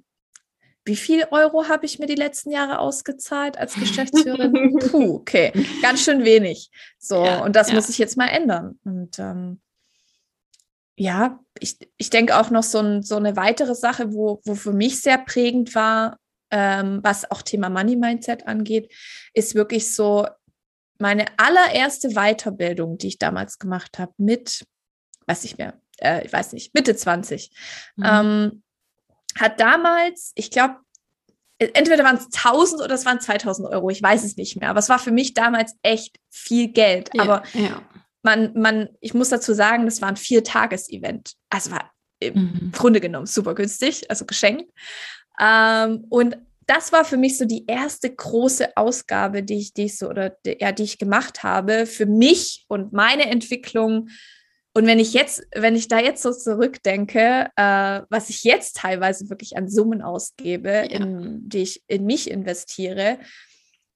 wie 0.87 0.95
viel 0.95 1.25
Euro 1.31 1.67
habe 1.67 1.87
ich 1.87 1.97
mir 1.97 2.05
die 2.05 2.13
letzten 2.13 2.51
Jahre 2.51 2.77
ausgezahlt 2.77 3.57
als 3.57 3.73
Geschäftsführerin? 3.79 4.77
Puh, 4.91 5.15
okay, 5.15 5.51
ganz 5.81 6.03
schön 6.03 6.23
wenig. 6.23 6.69
So, 6.99 7.25
ja, 7.25 7.43
und 7.43 7.55
das 7.55 7.69
ja. 7.69 7.75
muss 7.75 7.89
ich 7.89 7.97
jetzt 7.97 8.17
mal 8.17 8.27
ändern. 8.27 8.79
Und 8.83 9.17
ähm, 9.17 9.59
ja, 10.95 11.39
ich, 11.59 11.77
ich 11.97 12.11
denke 12.11 12.37
auch 12.37 12.51
noch 12.51 12.63
so, 12.63 12.79
ein, 12.79 13.01
so 13.01 13.15
eine 13.15 13.35
weitere 13.35 13.73
Sache, 13.73 14.13
wo, 14.13 14.41
wo 14.45 14.53
für 14.53 14.73
mich 14.73 15.01
sehr 15.01 15.17
prägend 15.17 15.73
war, 15.73 16.19
ähm, 16.51 16.99
was 17.03 17.29
auch 17.31 17.41
Thema 17.41 17.69
Money 17.69 17.95
Mindset 17.95 18.47
angeht, 18.47 18.91
ist 19.33 19.55
wirklich 19.55 19.93
so 19.93 20.27
meine 20.97 21.25
allererste 21.37 22.09
Weiterbildung, 22.09 22.97
die 22.97 23.07
ich 23.07 23.19
damals 23.19 23.59
gemacht 23.59 23.99
habe, 23.99 24.13
mit, 24.17 24.65
weiß 25.27 25.43
ich 25.43 25.57
mehr, 25.57 25.73
äh, 25.97 26.25
ich 26.25 26.31
weiß 26.31 26.53
nicht, 26.53 26.73
Mitte 26.73 26.95
20, 26.95 27.51
mhm. 27.95 28.05
ähm, 28.05 28.63
hat 29.37 29.59
damals, 29.59 30.31
ich 30.35 30.51
glaube, 30.51 30.75
entweder 31.59 32.03
waren 32.03 32.17
es 32.17 32.25
1000 32.25 32.81
oder 32.81 32.95
es 32.95 33.05
waren 33.05 33.19
2000 33.19 33.67
Euro, 33.69 33.89
ich 33.89 34.01
weiß 34.01 34.23
es 34.23 34.37
nicht 34.37 34.57
mehr, 34.57 34.69
aber 34.69 34.79
es 34.79 34.89
war 34.89 34.99
für 34.99 35.11
mich 35.11 35.33
damals 35.33 35.73
echt 35.83 36.17
viel 36.29 36.69
Geld. 36.69 37.09
Ja, 37.13 37.23
aber 37.23 37.43
ja. 37.53 37.81
man, 38.23 38.53
man, 38.53 38.89
ich 39.01 39.13
muss 39.13 39.29
dazu 39.29 39.53
sagen, 39.53 39.85
das 39.85 40.01
war 40.01 40.09
ein 40.09 40.17
Vier-Tages-Event. 40.17 41.33
Also 41.49 41.71
war 41.71 41.91
im 42.19 42.33
mhm. 42.33 42.71
Grunde 42.73 43.01
genommen 43.01 43.25
super 43.25 43.55
günstig, 43.55 44.09
also 44.09 44.25
geschenkt. 44.25 44.71
Ähm, 45.39 46.05
und 46.09 46.37
das 46.67 46.91
war 46.91 47.05
für 47.05 47.17
mich 47.17 47.37
so 47.37 47.45
die 47.45 47.65
erste 47.67 48.13
große 48.13 48.75
Ausgabe, 48.75 49.43
die 49.43 49.59
ich, 49.59 49.73
die 49.73 49.85
ich 49.85 49.97
so 49.97 50.09
oder 50.09 50.31
die, 50.45 50.57
ja, 50.59 50.71
die 50.71 50.83
ich 50.83 50.97
gemacht 50.97 51.43
habe 51.43 51.85
für 51.85 52.05
mich 52.05 52.65
und 52.67 52.91
meine 52.91 53.29
Entwicklung 53.29 54.09
und 54.77 54.87
wenn 54.87 54.99
ich 54.99 55.13
jetzt, 55.13 55.41
wenn 55.55 55.73
ich 55.73 55.87
da 55.87 55.99
jetzt 55.99 56.21
so 56.21 56.33
zurückdenke, 56.33 57.47
äh, 57.55 58.01
was 58.09 58.29
ich 58.29 58.43
jetzt 58.43 58.75
teilweise 58.75 59.29
wirklich 59.29 59.55
an 59.55 59.69
Summen 59.69 60.01
ausgebe, 60.01 60.69
ja. 60.69 60.83
in, 60.83 61.47
die 61.47 61.59
ich 61.59 61.83
in 61.87 62.05
mich 62.05 62.29
investiere, 62.29 63.17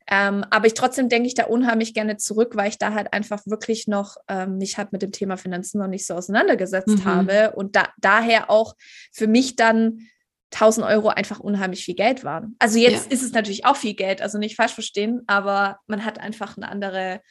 ähm, 0.10 0.46
aber 0.50 0.68
ich 0.68 0.76
trotzdem 0.76 1.10
denke 1.10 1.28
ich 1.28 1.36
da 1.36 1.46
unheimlich 1.48 1.94
gerne 1.94 2.16
zurück, 2.16 2.56
weil 2.56 2.70
ich 2.70 2.78
da 2.78 2.94
halt 2.94 3.12
einfach 3.12 3.46
wirklich 3.46 3.88
noch 3.88 4.16
ähm, 4.30 4.58
mich 4.58 4.78
halt 4.78 4.94
mit 4.94 5.02
dem 5.02 5.12
Thema 5.12 5.36
Finanzen 5.36 5.80
noch 5.80 5.88
nicht 5.88 6.08
so 6.08 6.14
auseinandergesetzt 6.14 6.88
mhm. 6.88 7.06
habe 7.06 7.52
und 7.58 7.76
da, 7.76 7.90
daher 7.98 8.50
auch 8.50 8.76
für 9.12 9.28
mich 9.28 9.58
dann 9.58 10.08
1000 10.54 10.86
Euro 10.86 11.10
einfach 11.10 11.40
unheimlich 11.40 11.86
viel 11.86 11.96
Geld 11.96 12.24
waren. 12.24 12.56
Also 12.60 12.80
jetzt 12.80 13.06
ja. 13.06 13.12
ist 13.12 13.24
es 13.24 13.32
natürlich 13.32 13.66
auch 13.66 13.76
viel 13.76 13.94
Geld, 13.94 14.22
also 14.22 14.38
nicht 14.38 14.56
falsch 14.56 14.74
verstehen, 14.74 15.22
aber 15.28 15.80
man 15.88 16.06
hat 16.06 16.20
einfach 16.20 16.58
eine 16.58 16.70
andere 16.70 17.22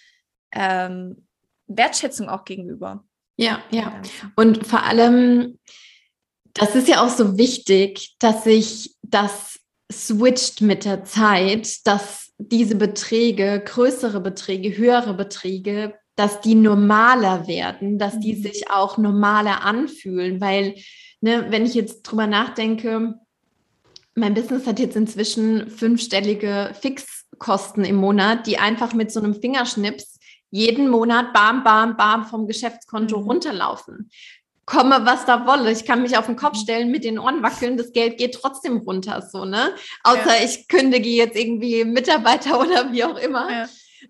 ähm, 0.52 1.26
Wertschätzung 1.66 2.28
auch 2.28 2.44
gegenüber. 2.44 3.04
Ja, 3.36 3.62
ja. 3.70 4.00
Und 4.36 4.66
vor 4.66 4.82
allem, 4.82 5.58
das 6.54 6.74
ist 6.74 6.88
ja 6.88 7.04
auch 7.04 7.10
so 7.10 7.38
wichtig, 7.38 8.16
dass 8.18 8.44
sich 8.44 8.96
das 9.02 9.60
switcht 9.92 10.60
mit 10.60 10.84
der 10.84 11.04
Zeit, 11.04 11.86
dass 11.86 12.32
diese 12.38 12.76
Beträge, 12.76 13.62
größere 13.64 14.20
Beträge, 14.20 14.76
höhere 14.76 15.14
Beträge, 15.14 15.94
dass 16.14 16.40
die 16.40 16.56
normaler 16.56 17.46
werden, 17.46 17.98
dass 17.98 18.18
die 18.18 18.34
mhm. 18.34 18.42
sich 18.42 18.70
auch 18.70 18.98
normaler 18.98 19.62
anfühlen, 19.64 20.40
weil, 20.40 20.74
ne, 21.20 21.46
wenn 21.50 21.66
ich 21.66 21.74
jetzt 21.74 22.02
drüber 22.02 22.26
nachdenke, 22.26 23.18
mein 24.14 24.34
Business 24.34 24.66
hat 24.66 24.78
jetzt 24.78 24.96
inzwischen 24.96 25.70
fünfstellige 25.70 26.74
Fixkosten 26.80 27.84
im 27.84 27.96
Monat, 27.96 28.46
die 28.46 28.58
einfach 28.58 28.92
mit 28.92 29.12
so 29.12 29.20
einem 29.20 29.34
Fingerschnips 29.34 30.18
jeden 30.50 30.88
Monat 30.88 31.32
bam, 31.32 31.62
bam, 31.62 31.96
bam 31.96 32.26
vom 32.26 32.46
Geschäftskonto 32.46 33.20
mhm. 33.20 33.26
runterlaufen. 33.26 34.10
Komme, 34.64 35.06
was 35.06 35.24
da 35.24 35.46
wolle. 35.46 35.72
Ich 35.72 35.86
kann 35.86 36.02
mich 36.02 36.18
auf 36.18 36.26
den 36.26 36.36
Kopf 36.36 36.56
mhm. 36.56 36.62
stellen, 36.62 36.90
mit 36.90 37.04
den 37.04 37.18
Ohren 37.18 37.42
wackeln, 37.42 37.76
das 37.76 37.92
Geld 37.92 38.18
geht 38.18 38.34
trotzdem 38.34 38.78
runter, 38.78 39.22
so, 39.22 39.44
ne? 39.44 39.74
Außer 40.04 40.38
ja. 40.38 40.44
ich 40.44 40.68
kündige 40.68 41.08
jetzt 41.08 41.36
irgendwie 41.36 41.84
Mitarbeiter 41.84 42.60
oder 42.60 42.92
wie 42.92 43.04
auch 43.04 43.18
immer. 43.18 43.50
Ja. 43.50 43.68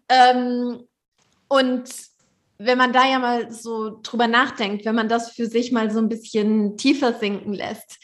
Ähm, 0.08 0.84
und 1.48 1.88
wenn 2.58 2.78
man 2.78 2.92
da 2.92 3.08
ja 3.08 3.18
mal 3.18 3.52
so 3.52 4.00
drüber 4.02 4.26
nachdenkt, 4.26 4.84
wenn 4.84 4.94
man 4.94 5.08
das 5.08 5.32
für 5.32 5.46
sich 5.46 5.72
mal 5.72 5.90
so 5.90 5.98
ein 5.98 6.08
bisschen 6.08 6.76
tiefer 6.76 7.14
sinken 7.14 7.52
lässt, 7.52 7.98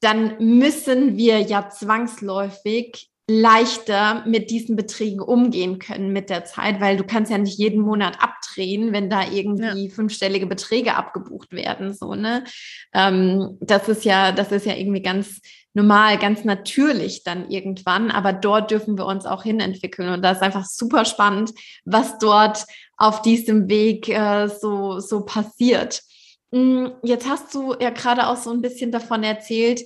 dann 0.00 0.36
müssen 0.38 1.16
wir 1.16 1.40
ja 1.40 1.68
zwangsläufig 1.68 3.08
leichter 3.28 4.24
mit 4.26 4.50
diesen 4.50 4.74
Beträgen 4.76 5.20
umgehen 5.20 5.78
können 5.78 6.12
mit 6.12 6.28
der 6.28 6.44
Zeit, 6.44 6.80
weil 6.80 6.96
du 6.96 7.04
kannst 7.04 7.30
ja 7.30 7.38
nicht 7.38 7.58
jeden 7.58 7.80
Monat 7.80 8.20
abdrehen, 8.20 8.92
wenn 8.92 9.08
da 9.08 9.30
irgendwie 9.30 9.86
ja. 9.86 9.94
fünfstellige 9.94 10.46
Beträge 10.46 10.94
abgebucht 10.94 11.52
werden, 11.52 11.94
so, 11.94 12.14
ne? 12.14 12.44
Ähm, 12.92 13.58
das 13.60 13.88
ist 13.88 14.04
ja, 14.04 14.32
das 14.32 14.50
ist 14.50 14.66
ja 14.66 14.74
irgendwie 14.74 15.02
ganz 15.02 15.40
normal, 15.74 16.18
ganz 16.18 16.44
natürlich 16.44 17.24
dann 17.24 17.50
irgendwann, 17.50 18.10
aber 18.10 18.32
dort 18.32 18.70
dürfen 18.70 18.98
wir 18.98 19.06
uns 19.06 19.24
auch 19.24 19.42
hinentwickeln 19.42 20.10
und 20.10 20.22
da 20.22 20.32
ist 20.32 20.42
einfach 20.42 20.64
super 20.66 21.04
spannend, 21.04 21.52
was 21.84 22.18
dort 22.18 22.66
auf 22.96 23.22
diesem 23.22 23.68
Weg 23.68 24.08
äh, 24.08 24.48
so, 24.48 25.00
so 25.00 25.24
passiert. 25.24 26.02
Mm, 26.50 26.88
jetzt 27.02 27.28
hast 27.28 27.54
du 27.54 27.74
ja 27.80 27.90
gerade 27.90 28.28
auch 28.28 28.36
so 28.36 28.50
ein 28.50 28.60
bisschen 28.60 28.92
davon 28.92 29.22
erzählt, 29.22 29.82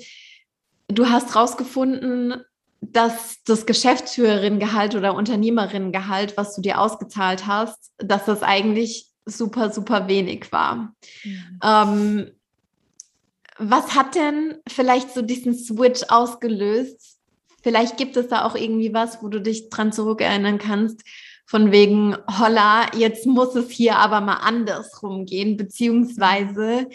du 0.89 1.09
hast 1.09 1.37
rausgefunden, 1.37 2.43
dass 2.81 3.43
das 3.45 3.67
Geschäftsführerinnengehalt 3.67 4.95
oder 4.95 5.15
Unternehmerinnengehalt, 5.15 6.37
was 6.37 6.55
du 6.55 6.63
dir 6.63 6.81
ausgezahlt 6.81 7.47
hast, 7.47 7.93
dass 7.99 8.27
das 8.27 8.43
eigentlich 8.43 9.07
super, 9.25 9.73
super 9.73 10.09
wenig 10.09 10.53
war. 10.53 10.95
Mhm. 11.25 11.61
Ähm, 11.63 12.31
was 13.59 13.95
hat 13.95 14.15
denn 14.15 14.57
vielleicht 14.69 15.13
so 15.13 15.23
diesen 15.23 15.55
Switch 15.55 16.03
ausgelöst? 16.09 17.19
Vielleicht 17.63 17.97
gibt 17.97 18.17
es 18.17 18.29
da 18.29 18.45
auch 18.45 18.55
irgendwie 18.55 18.95
was, 18.95 19.23
wo 19.23 19.29
du 19.29 19.41
dich 19.41 19.71
dran 19.71 19.93
zurückerinnern 19.93 20.59
kannst, 20.59 21.03
von 21.47 21.71
wegen, 21.73 22.17
holla, 22.39 22.95
jetzt 22.97 23.27
muss 23.27 23.55
es 23.55 23.71
hier 23.71 23.97
aber 23.97 24.21
mal 24.21 24.35
andersrum 24.35 25.27
gehen, 25.27 25.57
beziehungsweise 25.57 26.89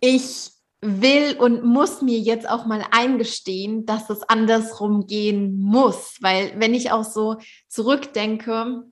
ich 0.00 0.50
will 0.82 1.36
und 1.38 1.64
muss 1.64 2.02
mir 2.02 2.18
jetzt 2.18 2.48
auch 2.48 2.66
mal 2.66 2.84
eingestehen, 2.90 3.84
dass 3.86 4.08
es 4.10 4.22
andersrum 4.22 5.06
gehen 5.06 5.60
muss. 5.60 6.16
Weil 6.20 6.52
wenn 6.58 6.74
ich 6.74 6.90
auch 6.92 7.04
so 7.04 7.36
zurückdenke, 7.68 8.84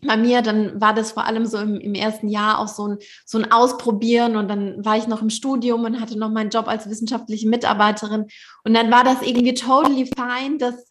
bei 0.00 0.16
mir, 0.16 0.42
dann 0.42 0.80
war 0.80 0.94
das 0.94 1.12
vor 1.12 1.26
allem 1.26 1.44
so 1.46 1.58
im, 1.58 1.80
im, 1.80 1.94
ersten 1.94 2.28
Jahr 2.28 2.60
auch 2.60 2.68
so 2.68 2.86
ein, 2.86 2.98
so 3.24 3.38
ein 3.38 3.50
Ausprobieren 3.50 4.36
und 4.36 4.48
dann 4.48 4.84
war 4.84 4.96
ich 4.96 5.08
noch 5.08 5.22
im 5.22 5.30
Studium 5.30 5.84
und 5.84 6.00
hatte 6.00 6.16
noch 6.18 6.30
meinen 6.30 6.50
Job 6.50 6.68
als 6.68 6.88
wissenschaftliche 6.88 7.48
Mitarbeiterin 7.48 8.26
und 8.64 8.74
dann 8.74 8.90
war 8.90 9.02
das 9.02 9.22
irgendwie 9.22 9.54
totally 9.54 10.06
fine, 10.06 10.58
dass 10.58 10.90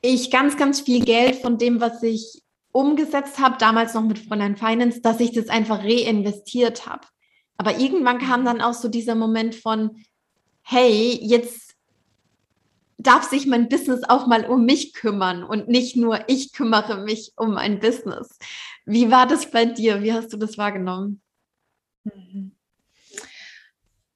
ich 0.00 0.30
ganz, 0.30 0.56
ganz 0.56 0.80
viel 0.80 1.04
Geld 1.04 1.36
von 1.36 1.58
dem, 1.58 1.80
was 1.80 2.02
ich 2.02 2.42
umgesetzt 2.72 3.38
habe, 3.38 3.56
damals 3.58 3.94
noch 3.94 4.02
mit 4.02 4.18
Fräulein 4.18 4.56
Finance, 4.56 5.00
dass 5.00 5.20
ich 5.20 5.32
das 5.32 5.48
einfach 5.48 5.82
reinvestiert 5.82 6.86
habe. 6.86 7.06
Aber 7.56 7.78
irgendwann 7.78 8.18
kam 8.18 8.44
dann 8.44 8.60
auch 8.60 8.74
so 8.74 8.88
dieser 8.88 9.14
Moment 9.14 9.54
von, 9.54 10.04
hey, 10.62 11.18
jetzt 11.20 11.67
darf 12.98 13.30
sich 13.30 13.46
mein 13.46 13.68
Business 13.68 14.02
auch 14.08 14.26
mal 14.26 14.44
um 14.44 14.64
mich 14.64 14.92
kümmern 14.92 15.44
und 15.44 15.68
nicht 15.68 15.96
nur 15.96 16.28
ich 16.28 16.52
kümmere 16.52 17.02
mich 17.02 17.32
um 17.36 17.54
mein 17.54 17.78
Business. 17.78 18.38
Wie 18.84 19.10
war 19.10 19.26
das 19.26 19.50
bei 19.50 19.64
dir? 19.64 20.02
Wie 20.02 20.12
hast 20.12 20.32
du 20.32 20.36
das 20.36 20.58
wahrgenommen? 20.58 21.22
Mhm. 22.04 22.52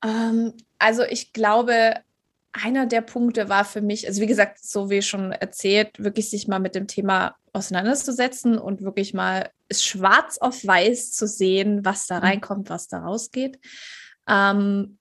Ähm, 0.04 0.54
also 0.78 1.04
ich 1.04 1.32
glaube, 1.32 1.94
einer 2.52 2.86
der 2.86 3.00
Punkte 3.00 3.48
war 3.48 3.64
für 3.64 3.80
mich, 3.80 4.06
also 4.06 4.20
wie 4.20 4.26
gesagt, 4.26 4.58
so 4.62 4.90
wie 4.90 5.00
schon 5.00 5.32
erzählt, 5.32 6.02
wirklich 6.02 6.28
sich 6.28 6.48
mal 6.48 6.58
mit 6.58 6.74
dem 6.74 6.86
Thema 6.88 7.36
auseinanderzusetzen 7.52 8.58
und 8.58 8.82
wirklich 8.82 9.14
mal 9.14 9.50
schwarz 9.70 10.38
auf 10.38 10.66
weiß 10.66 11.12
zu 11.12 11.26
sehen, 11.26 11.84
was 11.84 12.06
da 12.06 12.18
mhm. 12.18 12.24
reinkommt, 12.24 12.68
was 12.68 12.88
da 12.88 12.98
rausgeht. 12.98 13.60
Ähm, 14.28 14.98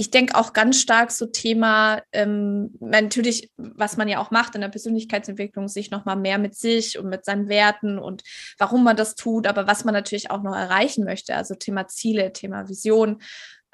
ich 0.00 0.10
denke 0.10 0.34
auch 0.34 0.54
ganz 0.54 0.80
stark 0.80 1.10
so 1.10 1.26
Thema, 1.26 2.00
ähm, 2.12 2.70
natürlich, 2.80 3.50
was 3.58 3.98
man 3.98 4.08
ja 4.08 4.18
auch 4.18 4.30
macht 4.30 4.54
in 4.54 4.62
der 4.62 4.70
Persönlichkeitsentwicklung, 4.70 5.68
sich 5.68 5.90
nochmal 5.90 6.16
mehr 6.16 6.38
mit 6.38 6.54
sich 6.54 6.98
und 6.98 7.10
mit 7.10 7.26
seinen 7.26 7.50
Werten 7.50 7.98
und 7.98 8.22
warum 8.56 8.82
man 8.82 8.96
das 8.96 9.14
tut, 9.14 9.46
aber 9.46 9.66
was 9.66 9.84
man 9.84 9.92
natürlich 9.92 10.30
auch 10.30 10.42
noch 10.42 10.56
erreichen 10.56 11.04
möchte, 11.04 11.36
also 11.36 11.54
Thema 11.54 11.86
Ziele, 11.86 12.32
Thema 12.32 12.66
Vision. 12.66 13.20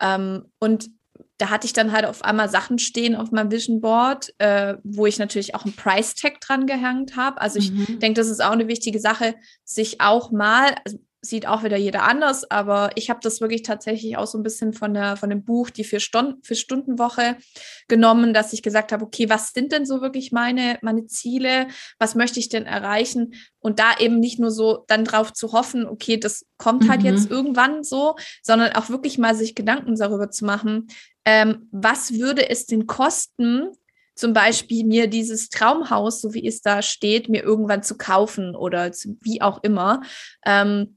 Ähm, 0.01 0.51
und 0.59 0.91
da 1.39 1.49
hatte 1.49 1.67
ich 1.67 1.73
dann 1.73 1.93
halt 1.93 2.07
auf 2.07 2.25
einmal 2.25 2.49
Sachen 2.49 2.81
stehen 2.81 3.15
auf 3.15 3.31
meinem 3.31 3.53
Vision 3.53 3.81
Board, 3.81 4.35
äh, 4.39 4.75
wo 4.83 5.07
ich 5.07 5.21
natürlich 5.21 5.55
auch 5.55 5.65
einen 5.65 5.77
Price 5.77 6.17
Tag 6.17 6.41
dran 6.41 6.67
gehängt 6.67 7.15
habe. 7.15 7.41
Also 7.41 7.61
ich 7.61 7.71
mhm. 7.71 8.01
denke, 8.01 8.21
das 8.21 8.29
ist 8.29 8.43
auch 8.43 8.51
eine 8.51 8.67
wichtige 8.67 8.99
Sache, 8.99 9.37
sich 9.63 10.01
auch 10.01 10.33
mal, 10.33 10.75
also 10.85 10.99
sieht 11.29 11.47
auch 11.47 11.63
wieder 11.65 11.77
jeder 11.77 12.03
anders, 12.03 12.51
aber 12.51 12.91
ich 12.95 13.11
habe 13.11 13.21
das 13.23 13.41
wirklich 13.41 13.63
tatsächlich 13.63 14.17
auch 14.17 14.27
so 14.27 14.39
ein 14.39 14.43
bisschen 14.43 14.73
von, 14.73 14.95
der, 14.95 15.17
von 15.17 15.31
dem 15.31 15.45
Buch, 15.45 15.71
die 15.71 15.85
vier, 15.85 16.01
Stunden, 16.01 16.43
vier 16.43 16.57
Stunden 16.57 16.99
Woche 16.99 17.37
genommen, 17.89 18.35
dass 18.35 18.53
ich 18.53 18.63
gesagt 18.63 18.93
habe, 18.93 19.05
okay, 19.05 19.29
was 19.29 19.53
sind 19.53 19.73
denn 19.73 19.87
so 19.87 20.01
wirklich 20.01 20.33
meine, 20.33 20.79
meine 20.83 21.07
Ziele? 21.07 21.69
Was 21.99 22.15
möchte 22.15 22.41
ich 22.41 22.49
denn 22.49 22.67
erreichen? 22.67 23.35
Und 23.59 23.79
da 23.79 23.99
eben 23.99 24.21
nicht 24.21 24.39
nur 24.39 24.51
so 24.51 24.85
dann 24.89 25.05
drauf 25.05 25.33
zu 25.33 25.53
hoffen, 25.53 25.87
okay, 25.87 26.17
das 26.17 26.47
kommt 26.59 26.89
halt 26.89 27.01
mhm. 27.01 27.07
jetzt 27.07 27.31
irgendwann 27.31 27.83
so, 27.83 28.17
sondern 28.43 28.73
auch 28.73 28.89
wirklich 28.89 29.19
mal 29.19 29.35
sich 29.35 29.55
Gedanken 29.55 29.97
darüber 29.97 30.31
zu 30.31 30.45
machen, 30.45 30.89
ähm, 31.25 31.69
was 31.73 32.15
würde 32.15 32.49
es 32.49 32.67
denn 32.67 32.87
kosten, 32.87 33.71
zum 34.17 34.33
Beispiel 34.33 34.85
mir 34.85 35.09
dieses 35.09 35.51
Traumhaus, 35.51 36.23
so 36.23 36.33
wie 36.33 36.47
es 36.47 36.63
da 36.63 36.81
steht, 36.83 37.29
mir 37.29 37.43
irgendwann 37.43 37.83
zu 37.83 37.97
kaufen 37.97 38.57
oder 38.57 38.91
zu, 38.91 39.19
wie 39.21 39.43
auch 39.43 39.63
immer. 39.63 40.03
Ähm, 40.45 40.97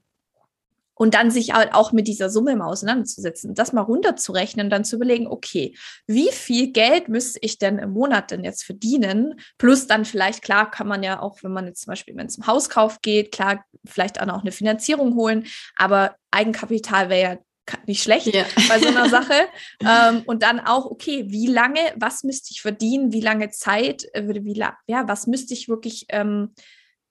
und 1.00 1.14
dann 1.14 1.30
sich 1.30 1.54
halt 1.54 1.72
auch 1.72 1.92
mit 1.92 2.06
dieser 2.06 2.28
Summe 2.28 2.54
mal 2.56 2.66
auseinanderzusetzen, 2.66 3.54
das 3.54 3.72
mal 3.72 3.80
runterzurechnen, 3.80 4.68
dann 4.68 4.84
zu 4.84 4.96
überlegen, 4.96 5.28
okay, 5.28 5.74
wie 6.06 6.30
viel 6.30 6.72
Geld 6.72 7.08
müsste 7.08 7.38
ich 7.40 7.56
denn 7.56 7.78
im 7.78 7.92
Monat 7.92 8.30
denn 8.30 8.44
jetzt 8.44 8.64
verdienen? 8.64 9.40
Plus 9.56 9.86
dann 9.86 10.04
vielleicht, 10.04 10.42
klar, 10.42 10.70
kann 10.70 10.86
man 10.86 11.02
ja 11.02 11.22
auch, 11.22 11.42
wenn 11.42 11.52
man 11.52 11.66
jetzt 11.66 11.84
zum 11.84 11.92
Beispiel, 11.92 12.14
wenn 12.16 12.26
es 12.26 12.36
um 12.36 12.46
Hauskauf 12.46 13.00
geht, 13.00 13.32
klar, 13.32 13.64
vielleicht 13.86 14.20
auch 14.20 14.26
noch 14.26 14.42
eine 14.42 14.52
Finanzierung 14.52 15.14
holen, 15.14 15.46
aber 15.78 16.16
Eigenkapital 16.32 17.08
wäre 17.08 17.22
ja 17.22 17.38
nicht 17.86 18.02
schlecht 18.02 18.34
ja. 18.34 18.44
bei 18.68 18.78
so 18.78 18.88
einer 18.88 19.08
Sache. 19.08 19.32
ähm, 19.80 20.22
und 20.26 20.42
dann 20.42 20.60
auch, 20.60 20.84
okay, 20.84 21.24
wie 21.28 21.46
lange, 21.46 21.80
was 21.96 22.24
müsste 22.24 22.50
ich 22.50 22.60
verdienen, 22.60 23.10
wie 23.10 23.22
lange 23.22 23.48
Zeit, 23.48 24.04
äh, 24.12 24.28
wie, 24.28 24.62
ja, 24.86 25.08
was 25.08 25.26
müsste 25.26 25.54
ich 25.54 25.66
wirklich 25.66 26.04
ähm, 26.10 26.52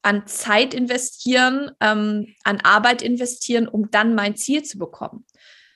an 0.01 0.27
Zeit 0.27 0.73
investieren, 0.73 1.71
ähm, 1.81 2.33
an 2.43 2.61
Arbeit 2.61 3.01
investieren, 3.01 3.67
um 3.67 3.91
dann 3.91 4.15
mein 4.15 4.35
Ziel 4.35 4.63
zu 4.63 4.77
bekommen. 4.77 5.25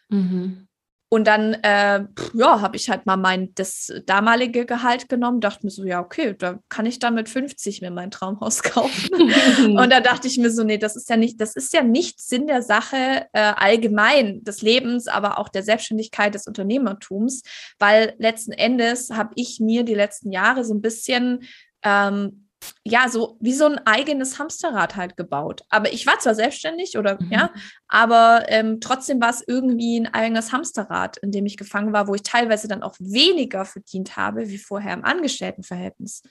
Mhm. 0.10 0.68
Und 1.13 1.27
dann, 1.27 1.53
äh, 1.62 2.06
ja, 2.34 2.62
habe 2.62 2.75
ich 2.75 2.89
halt 2.89 3.06
mal 3.06 3.18
mein 3.18 3.53
das 3.53 3.94
damalige 4.08 4.65
Gehalt 4.65 5.10
genommen, 5.10 5.42
dachte 5.42 5.63
mir 5.63 5.70
so, 5.70 5.84
ja, 5.84 6.00
okay, 6.00 6.34
da 6.36 6.58
kann 6.70 6.88
ich 6.88 6.98
dann 6.98 7.13
mit 7.13 7.30
50 7.30 7.82
mir 7.82 7.92
mein 7.92 8.10
Traumhaus 8.10 8.63
kaufen. 8.63 9.12
und 9.77 9.92
da 9.92 10.00
dachte 10.00 10.27
ich 10.27 10.39
mir 10.39 10.50
so, 10.50 10.63
nee, 10.63 10.80
das 10.80 10.96
ist 10.96 11.08
ja 11.12 11.15
nicht, 11.15 11.39
das 11.39 11.56
ist 11.56 11.72
ja 11.72 11.84
nicht 11.84 12.20
Sinn 12.20 12.48
der 12.48 12.63
Sache 12.63 13.27
äh, 13.32 13.53
allgemein 13.56 14.44
des 14.44 14.63
Lebens, 14.63 15.08
aber 15.08 15.38
auch 15.38 15.50
der 15.50 15.62
Selbstständigkeit 15.62 16.34
des 16.34 16.48
Unternehmertums, 16.48 17.44
weil 17.77 18.15
letzten 18.18 18.51
Endes 18.51 19.12
habe 19.12 19.34
ich 19.36 19.60
mir 19.60 19.84
die 19.84 19.94
letzten 19.94 20.32
Jahre 20.32 20.65
so 20.65 20.74
ein 20.74 20.82
bisschen 20.82 21.44
ähm, 21.84 22.48
ja, 22.84 23.10
so 23.10 23.38
wie 23.39 23.53
so 23.53 23.65
ein 23.65 23.79
eigenes 23.86 24.39
Hamsterrad 24.39 24.96
halt 24.96 25.17
gebaut. 25.17 25.62
Aber 25.70 25.91
ich 25.93 26.05
war 26.05 26.20
zwar 26.20 26.36
selbstständig 26.36 26.98
oder 26.98 27.22
mhm. 27.22 27.32
ja, 27.32 27.53
aber 27.88 28.46
ähm, 28.48 28.79
trotzdem 28.82 29.22
war 29.22 29.29
es 29.29 29.43
irgendwie 29.46 30.00
ein 30.00 30.13
eigenes 30.13 30.51
Hamsterrad, 30.51 31.17
in 31.17 31.32
dem 31.32 31.46
ich 31.46 31.58
gefangen 31.58 31.93
war, 31.93 32.08
wo 32.08 32.15
ich 32.15 32.24
teilweise 32.24 32.67
dann 32.67 32.84
auch 32.84 32.96
weniger 33.00 33.65
verdient 33.65 34.17
habe 34.17 34.50
wie 34.50 34.58
vorher 34.58 34.93
im 34.93 35.05
Angestelltenverhältnis. 35.05 36.24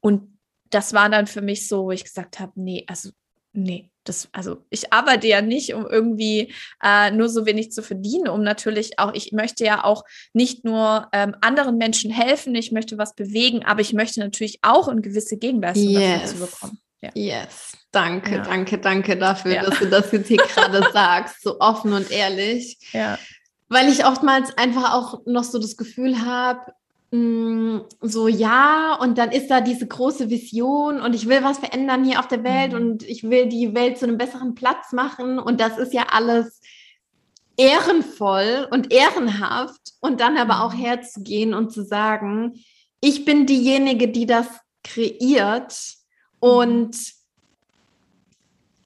Und 0.00 0.38
das 0.70 0.92
war 0.92 1.08
dann 1.08 1.26
für 1.26 1.40
mich 1.42 1.66
so, 1.66 1.84
wo 1.84 1.90
ich 1.90 2.04
gesagt 2.04 2.40
habe, 2.40 2.52
nee, 2.56 2.84
also 2.86 3.10
nee, 3.52 3.90
das, 4.08 4.28
also 4.32 4.64
ich 4.70 4.92
arbeite 4.92 5.26
ja 5.26 5.42
nicht, 5.42 5.74
um 5.74 5.86
irgendwie 5.86 6.52
äh, 6.82 7.10
nur 7.10 7.28
so 7.28 7.46
wenig 7.46 7.72
zu 7.72 7.82
verdienen, 7.82 8.28
um 8.28 8.42
natürlich 8.42 8.98
auch, 8.98 9.12
ich 9.14 9.32
möchte 9.32 9.64
ja 9.64 9.84
auch 9.84 10.04
nicht 10.32 10.64
nur 10.64 11.08
ähm, 11.12 11.36
anderen 11.40 11.78
Menschen 11.78 12.10
helfen, 12.10 12.54
ich 12.54 12.72
möchte 12.72 12.98
was 12.98 13.14
bewegen, 13.14 13.64
aber 13.64 13.80
ich 13.80 13.92
möchte 13.92 14.20
natürlich 14.20 14.58
auch 14.62 14.88
eine 14.88 15.00
gewisse 15.00 15.36
Gegenleistung 15.36 15.88
yes. 15.88 16.22
dafür 16.22 16.28
zu 16.28 16.46
bekommen. 16.46 16.78
Ja. 17.00 17.10
Yes, 17.14 17.72
danke, 17.92 18.36
ja. 18.36 18.42
danke, 18.42 18.78
danke 18.78 19.16
dafür, 19.16 19.54
ja. 19.54 19.62
dass 19.64 19.78
du 19.78 19.86
das 19.86 20.10
jetzt 20.10 20.28
hier 20.28 20.38
gerade 20.54 20.84
sagst, 20.92 21.42
so 21.42 21.60
offen 21.60 21.92
und 21.92 22.10
ehrlich. 22.10 22.78
Ja. 22.92 23.18
Weil 23.68 23.88
ich 23.88 24.04
oftmals 24.04 24.56
einfach 24.56 24.94
auch 24.94 25.20
noch 25.26 25.44
so 25.44 25.58
das 25.58 25.76
Gefühl 25.76 26.24
habe, 26.24 26.72
so 27.10 28.28
ja 28.28 28.98
und 29.00 29.16
dann 29.16 29.32
ist 29.32 29.48
da 29.48 29.62
diese 29.62 29.86
große 29.86 30.28
Vision 30.28 31.00
und 31.00 31.14
ich 31.14 31.26
will 31.26 31.42
was 31.42 31.58
verändern 31.58 32.04
hier 32.04 32.20
auf 32.20 32.28
der 32.28 32.44
Welt 32.44 32.72
mhm. 32.72 32.76
und 32.76 33.02
ich 33.02 33.22
will 33.22 33.46
die 33.46 33.74
Welt 33.74 33.96
zu 33.96 34.06
einem 34.06 34.18
besseren 34.18 34.54
Platz 34.54 34.92
machen 34.92 35.38
und 35.38 35.58
das 35.58 35.78
ist 35.78 35.94
ja 35.94 36.06
alles 36.10 36.60
ehrenvoll 37.56 38.68
und 38.70 38.92
ehrenhaft 38.92 39.94
und 40.00 40.20
dann 40.20 40.36
aber 40.36 40.62
auch 40.62 40.74
mhm. 40.74 40.80
herzugehen 40.80 41.54
und 41.54 41.72
zu 41.72 41.82
sagen, 41.82 42.62
ich 43.00 43.24
bin 43.24 43.46
diejenige, 43.46 44.08
die 44.08 44.26
das 44.26 44.46
kreiert 44.84 45.74
mhm. 46.42 46.48
und 46.48 46.96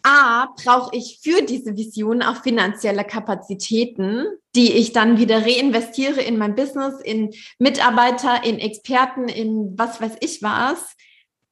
A, 0.02 0.46
brauche 0.62 0.96
ich 0.96 1.20
für 1.22 1.42
diese 1.42 1.76
Vision 1.76 2.22
auch 2.22 2.42
finanzielle 2.42 3.04
Kapazitäten, 3.04 4.26
die 4.54 4.72
ich 4.72 4.92
dann 4.92 5.18
wieder 5.18 5.44
reinvestiere 5.44 6.20
in 6.20 6.38
mein 6.38 6.54
Business, 6.54 7.00
in 7.00 7.32
Mitarbeiter, 7.58 8.44
in 8.44 8.58
Experten, 8.58 9.28
in 9.28 9.78
was 9.78 10.00
weiß 10.00 10.16
ich 10.20 10.42
was, 10.42 10.96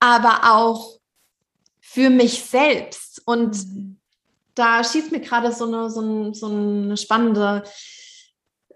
aber 0.00 0.52
auch 0.52 0.99
für 1.80 2.11
mich 2.11 2.42
selbst. 2.42 3.23
Und 3.25 3.57
da 4.54 4.83
schießt 4.83 5.12
mir 5.12 5.21
gerade 5.21 5.52
so 5.52 5.66
eine, 5.66 5.90
so, 5.90 6.00
ein, 6.00 6.35
so 6.35 6.47
eine 6.47 6.97
spannende, 6.97 7.62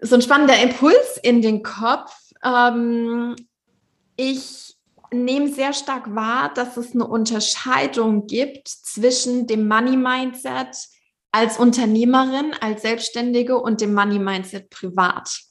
so 0.01 0.15
ein 0.15 0.21
spannender 0.21 0.61
Impuls 0.61 1.19
in 1.21 1.41
den 1.41 1.63
Kopf. 1.63 2.13
Ähm, 2.43 3.35
ich 4.15 4.74
nehme 5.11 5.47
sehr 5.49 5.73
stark 5.73 6.13
wahr, 6.15 6.53
dass 6.53 6.77
es 6.77 6.93
eine 6.93 7.07
Unterscheidung 7.07 8.27
gibt 8.27 8.67
zwischen 8.67 9.47
dem 9.47 9.67
Money 9.67 9.97
Mindset 9.97 10.75
als 11.31 11.57
Unternehmerin, 11.57 12.53
als 12.61 12.81
Selbstständige 12.81 13.57
und 13.57 13.81
dem 13.81 13.93
Money 13.93 14.19
Mindset 14.19 14.69
privat. 14.69 15.45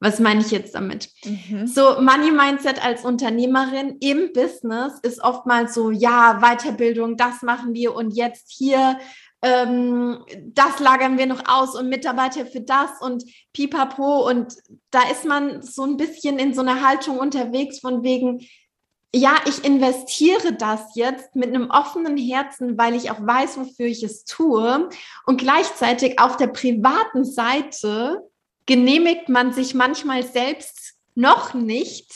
Was 0.00 0.20
meine 0.20 0.40
ich 0.40 0.50
jetzt 0.50 0.74
damit? 0.74 1.10
Mhm. 1.24 1.66
So, 1.66 2.00
Money 2.00 2.30
Mindset 2.30 2.84
als 2.84 3.04
Unternehmerin 3.04 3.96
im 4.00 4.32
Business 4.32 4.98
ist 5.02 5.22
oftmals 5.22 5.74
so, 5.74 5.90
ja, 5.90 6.40
Weiterbildung, 6.40 7.16
das 7.16 7.42
machen 7.42 7.74
wir 7.74 7.94
und 7.94 8.12
jetzt 8.12 8.50
hier, 8.50 8.98
ähm, 9.42 10.24
das 10.40 10.78
lagern 10.78 11.18
wir 11.18 11.26
noch 11.26 11.42
aus 11.48 11.74
und 11.74 11.88
Mitarbeiter 11.88 12.46
für 12.46 12.60
das 12.60 12.90
und 13.00 13.24
pipapo. 13.52 14.28
Und 14.28 14.54
da 14.90 15.02
ist 15.10 15.24
man 15.24 15.62
so 15.62 15.82
ein 15.82 15.96
bisschen 15.96 16.38
in 16.38 16.54
so 16.54 16.60
einer 16.60 16.86
Haltung 16.86 17.18
unterwegs 17.18 17.80
von 17.80 18.02
wegen, 18.02 18.46
ja, 19.16 19.34
ich 19.46 19.64
investiere 19.64 20.52
das 20.52 20.80
jetzt 20.94 21.34
mit 21.34 21.48
einem 21.48 21.70
offenen 21.70 22.16
Herzen, 22.16 22.76
weil 22.76 22.94
ich 22.94 23.10
auch 23.10 23.20
weiß, 23.20 23.56
wofür 23.58 23.86
ich 23.86 24.02
es 24.02 24.24
tue. 24.24 24.88
Und 25.24 25.38
gleichzeitig 25.38 26.18
auf 26.20 26.36
der 26.36 26.48
privaten 26.48 27.24
Seite 27.24 28.20
genehmigt 28.66 29.28
man 29.28 29.52
sich 29.52 29.74
manchmal 29.74 30.22
selbst 30.22 30.94
noch 31.14 31.54
nicht, 31.54 32.12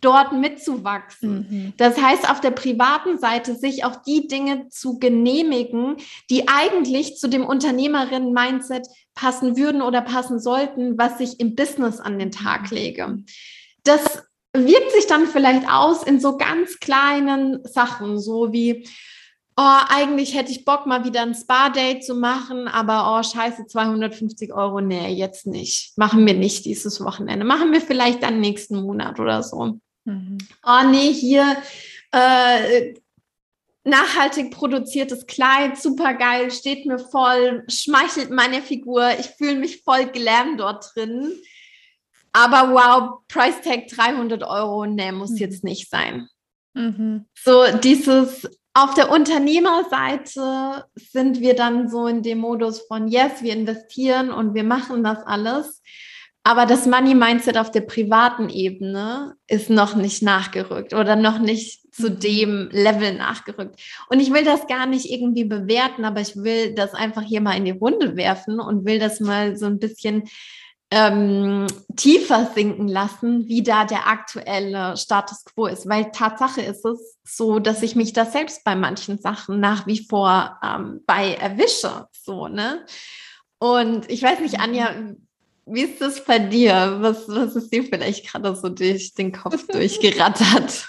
dort 0.00 0.32
mitzuwachsen. 0.32 1.46
Mhm. 1.50 1.72
Das 1.78 2.00
heißt, 2.00 2.30
auf 2.30 2.40
der 2.40 2.52
privaten 2.52 3.18
Seite 3.18 3.56
sich 3.56 3.84
auch 3.84 3.96
die 3.96 4.28
Dinge 4.28 4.68
zu 4.68 5.00
genehmigen, 5.00 5.96
die 6.30 6.46
eigentlich 6.46 7.16
zu 7.16 7.28
dem 7.28 7.44
Unternehmerinnen-Mindset 7.44 8.86
passen 9.14 9.56
würden 9.56 9.82
oder 9.82 10.02
passen 10.02 10.38
sollten, 10.38 10.96
was 10.96 11.18
ich 11.18 11.40
im 11.40 11.56
Business 11.56 11.98
an 11.98 12.20
den 12.20 12.30
Tag 12.30 12.70
lege. 12.70 13.24
Das 13.82 14.22
wirkt 14.64 14.92
sich 14.92 15.06
dann 15.06 15.26
vielleicht 15.26 15.68
aus 15.68 16.02
in 16.02 16.20
so 16.20 16.36
ganz 16.36 16.78
kleinen 16.78 17.64
Sachen, 17.64 18.18
so 18.20 18.52
wie, 18.52 18.88
oh, 19.56 19.78
eigentlich 19.88 20.34
hätte 20.34 20.52
ich 20.52 20.64
Bock, 20.64 20.86
mal 20.86 21.04
wieder 21.04 21.22
ein 21.22 21.34
Spa-Date 21.34 22.04
zu 22.04 22.14
machen, 22.14 22.68
aber 22.68 23.18
oh, 23.18 23.22
scheiße, 23.22 23.66
250 23.66 24.52
Euro, 24.52 24.80
nee, 24.80 25.08
jetzt 25.12 25.46
nicht. 25.46 25.96
Machen 25.96 26.24
wir 26.26 26.34
nicht 26.34 26.64
dieses 26.64 27.02
Wochenende. 27.02 27.44
Machen 27.44 27.72
wir 27.72 27.80
vielleicht 27.80 28.22
dann 28.22 28.40
nächsten 28.40 28.82
Monat 28.82 29.18
oder 29.18 29.42
so. 29.42 29.78
Mhm. 30.04 30.38
Oh, 30.64 30.86
nee, 30.88 31.12
hier, 31.12 31.56
äh, 32.12 32.94
nachhaltig 33.84 34.50
produziertes 34.50 35.26
Kleid, 35.26 35.78
super 35.78 36.14
geil, 36.14 36.50
steht 36.50 36.86
mir 36.86 36.98
voll, 36.98 37.64
schmeichelt 37.68 38.30
meine 38.30 38.60
Figur, 38.60 39.10
ich 39.18 39.26
fühle 39.26 39.54
mich 39.54 39.82
voll 39.82 40.06
glam 40.06 40.58
dort 40.58 40.92
drin. 40.94 41.32
Aber 42.36 42.74
wow, 42.74 43.20
Price 43.28 43.62
Tag 43.62 43.88
300 43.88 44.42
Euro, 44.42 44.84
nee, 44.84 45.10
muss 45.10 45.30
mhm. 45.30 45.36
jetzt 45.38 45.64
nicht 45.64 45.88
sein. 45.88 46.28
Mhm. 46.74 47.24
So 47.34 47.64
dieses 47.82 48.46
auf 48.74 48.92
der 48.92 49.10
Unternehmerseite 49.10 50.84
sind 50.96 51.40
wir 51.40 51.56
dann 51.56 51.88
so 51.88 52.06
in 52.06 52.22
dem 52.22 52.36
Modus 52.36 52.82
von, 52.88 53.08
yes, 53.08 53.40
wir 53.40 53.54
investieren 53.54 54.30
und 54.30 54.52
wir 54.52 54.64
machen 54.64 55.02
das 55.02 55.24
alles. 55.24 55.82
Aber 56.44 56.66
das 56.66 56.84
Money 56.84 57.14
Mindset 57.14 57.56
auf 57.56 57.70
der 57.70 57.80
privaten 57.80 58.50
Ebene 58.50 59.36
ist 59.48 59.70
noch 59.70 59.96
nicht 59.96 60.22
nachgerückt 60.22 60.92
oder 60.92 61.16
noch 61.16 61.38
nicht 61.38 61.90
zu 61.94 62.10
mhm. 62.10 62.20
dem 62.20 62.68
Level 62.70 63.14
nachgerückt. 63.14 63.80
Und 64.10 64.20
ich 64.20 64.30
will 64.30 64.44
das 64.44 64.66
gar 64.66 64.84
nicht 64.84 65.10
irgendwie 65.10 65.44
bewerten, 65.44 66.04
aber 66.04 66.20
ich 66.20 66.36
will 66.36 66.74
das 66.74 66.92
einfach 66.92 67.22
hier 67.22 67.40
mal 67.40 67.56
in 67.56 67.64
die 67.64 67.70
Runde 67.70 68.14
werfen 68.14 68.60
und 68.60 68.84
will 68.84 68.98
das 68.98 69.20
mal 69.20 69.56
so 69.56 69.64
ein 69.64 69.78
bisschen 69.78 70.24
ähm, 70.90 71.66
tiefer 71.96 72.50
sinken 72.54 72.86
lassen, 72.86 73.48
wie 73.48 73.62
da 73.62 73.84
der 73.84 74.06
aktuelle 74.06 74.96
Status 74.96 75.44
quo 75.44 75.66
ist. 75.66 75.88
Weil 75.88 76.12
Tatsache 76.12 76.60
ist 76.60 76.84
es 76.84 77.18
so, 77.24 77.58
dass 77.58 77.82
ich 77.82 77.96
mich 77.96 78.12
da 78.12 78.24
selbst 78.24 78.62
bei 78.64 78.76
manchen 78.76 79.18
Sachen 79.18 79.58
nach 79.58 79.86
wie 79.86 80.06
vor 80.06 80.58
ähm, 80.62 81.02
bei 81.06 81.34
erwische. 81.34 82.06
So, 82.12 82.48
ne? 82.48 82.86
Und 83.58 84.10
ich 84.10 84.22
weiß 84.22 84.40
nicht, 84.40 84.60
Anja, 84.60 84.94
wie 85.66 85.82
ist 85.82 86.00
das 86.00 86.24
bei 86.24 86.38
dir? 86.38 86.98
Was, 87.00 87.26
was 87.26 87.56
ist 87.56 87.72
dir 87.72 87.82
vielleicht 87.82 88.30
gerade 88.30 88.54
so 88.54 88.68
durch 88.68 89.14
den 89.14 89.32
Kopf 89.32 89.66
durchgerattert? 89.72 90.88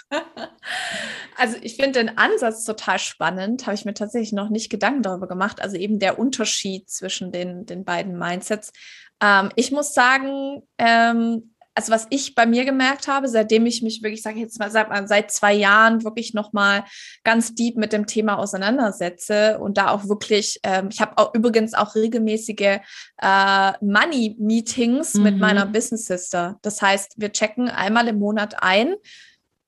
Also 1.36 1.58
ich 1.62 1.76
finde 1.76 2.04
den 2.04 2.18
Ansatz 2.18 2.64
total 2.64 3.00
spannend, 3.00 3.66
habe 3.66 3.76
ich 3.76 3.86
mir 3.86 3.94
tatsächlich 3.94 4.34
noch 4.34 4.50
nicht 4.50 4.70
Gedanken 4.70 5.02
darüber 5.02 5.28
gemacht. 5.28 5.62
Also 5.62 5.78
eben 5.78 6.00
der 6.00 6.20
Unterschied 6.20 6.90
zwischen 6.90 7.32
den, 7.32 7.66
den 7.66 7.86
beiden 7.86 8.18
Mindsets. 8.18 8.72
Ähm, 9.22 9.50
ich 9.56 9.72
muss 9.72 9.94
sagen, 9.94 10.64
ähm, 10.78 11.54
also 11.78 11.92
was 11.92 12.08
ich 12.10 12.34
bei 12.34 12.48
mir 12.48 12.66
gemerkt 12.66 13.08
habe, 13.08 13.28
seitdem 13.28 13.68
ich 13.68 13.84
mich 13.84 14.02
wirklich, 14.02 14.24
sage 14.24 14.38
ich 14.38 14.42
jetzt 14.42 14.58
mal, 14.58 14.72
seit, 14.72 14.88
seit 15.08 15.32
zwei 15.32 15.54
Jahren 15.54 16.04
wirklich 16.04 16.34
nochmal 16.34 16.84
ganz 17.24 17.54
deep 17.54 17.78
mit 17.78 17.94
dem 17.94 18.08
Thema 18.08 18.40
auseinandersetze 18.40 19.60
und 19.60 19.78
da 19.78 19.92
auch 19.92 20.10
wirklich, 20.10 20.60
ähm, 20.64 20.90
ich 20.92 21.02
habe 21.02 21.18
auch 21.18 21.36
übrigens 21.36 21.76
auch 21.76 21.94
regelmäßige 21.94 22.80
äh, 23.22 23.72
Money-Meetings 23.80 25.14
mhm. 25.14 25.24
mit 25.24 25.38
meiner 25.38 25.68
Business 25.68 26.06
Sister. 26.06 26.58
Das 26.64 26.82
heißt, 26.82 27.14
wir 27.18 27.32
checken 27.32 27.70
einmal 27.70 28.08
im 28.08 28.18
Monat 28.18 28.56
ein, 28.64 28.96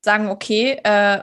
sagen, 0.02 0.30
okay, 0.30 0.80
äh, 0.84 1.22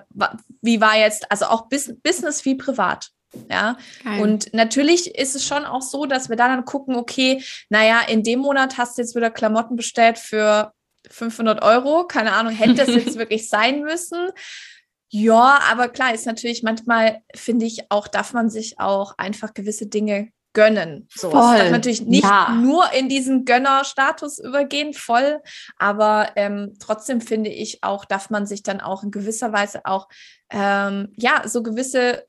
wie 0.62 0.80
war 0.80 0.96
jetzt, 0.96 1.32
also 1.32 1.46
auch 1.46 1.68
Business 1.68 2.44
wie 2.44 2.54
privat. 2.54 3.10
Ja, 3.50 3.76
Geil. 4.02 4.22
und 4.22 4.54
natürlich 4.54 5.14
ist 5.14 5.34
es 5.34 5.44
schon 5.44 5.64
auch 5.64 5.82
so, 5.82 6.06
dass 6.06 6.28
wir 6.28 6.36
dann 6.36 6.64
gucken, 6.64 6.96
okay, 6.96 7.42
naja, 7.68 8.00
in 8.08 8.22
dem 8.22 8.40
Monat 8.40 8.78
hast 8.78 8.96
du 8.96 9.02
jetzt 9.02 9.14
wieder 9.14 9.30
Klamotten 9.30 9.76
bestellt 9.76 10.18
für 10.18 10.72
500 11.10 11.62
Euro. 11.62 12.06
Keine 12.06 12.32
Ahnung, 12.32 12.52
hätte 12.52 12.74
das 12.74 12.88
jetzt 12.88 13.18
wirklich 13.18 13.48
sein 13.48 13.82
müssen? 13.82 14.30
Ja, 15.08 15.60
aber 15.70 15.88
klar, 15.88 16.14
ist 16.14 16.26
natürlich 16.26 16.62
manchmal, 16.62 17.22
finde 17.34 17.66
ich, 17.66 17.90
auch 17.90 18.08
darf 18.08 18.32
man 18.32 18.50
sich 18.50 18.80
auch 18.80 19.14
einfach 19.18 19.54
gewisse 19.54 19.86
Dinge 19.86 20.30
gönnen. 20.52 21.06
So, 21.14 21.30
voll. 21.30 21.54
Es 21.54 21.60
darf 21.60 21.70
natürlich 21.70 22.02
nicht 22.02 22.24
ja. 22.24 22.50
nur 22.50 22.90
in 22.92 23.08
diesen 23.08 23.44
Gönnerstatus 23.44 24.38
übergehen, 24.38 24.94
voll, 24.94 25.40
aber 25.78 26.30
ähm, 26.34 26.74
trotzdem 26.80 27.20
finde 27.20 27.50
ich 27.50 27.84
auch, 27.84 28.04
darf 28.04 28.30
man 28.30 28.46
sich 28.46 28.62
dann 28.62 28.80
auch 28.80 29.02
in 29.04 29.10
gewisser 29.10 29.52
Weise 29.52 29.82
auch, 29.84 30.08
ähm, 30.50 31.12
ja, 31.16 31.46
so 31.46 31.62
gewisse 31.62 32.26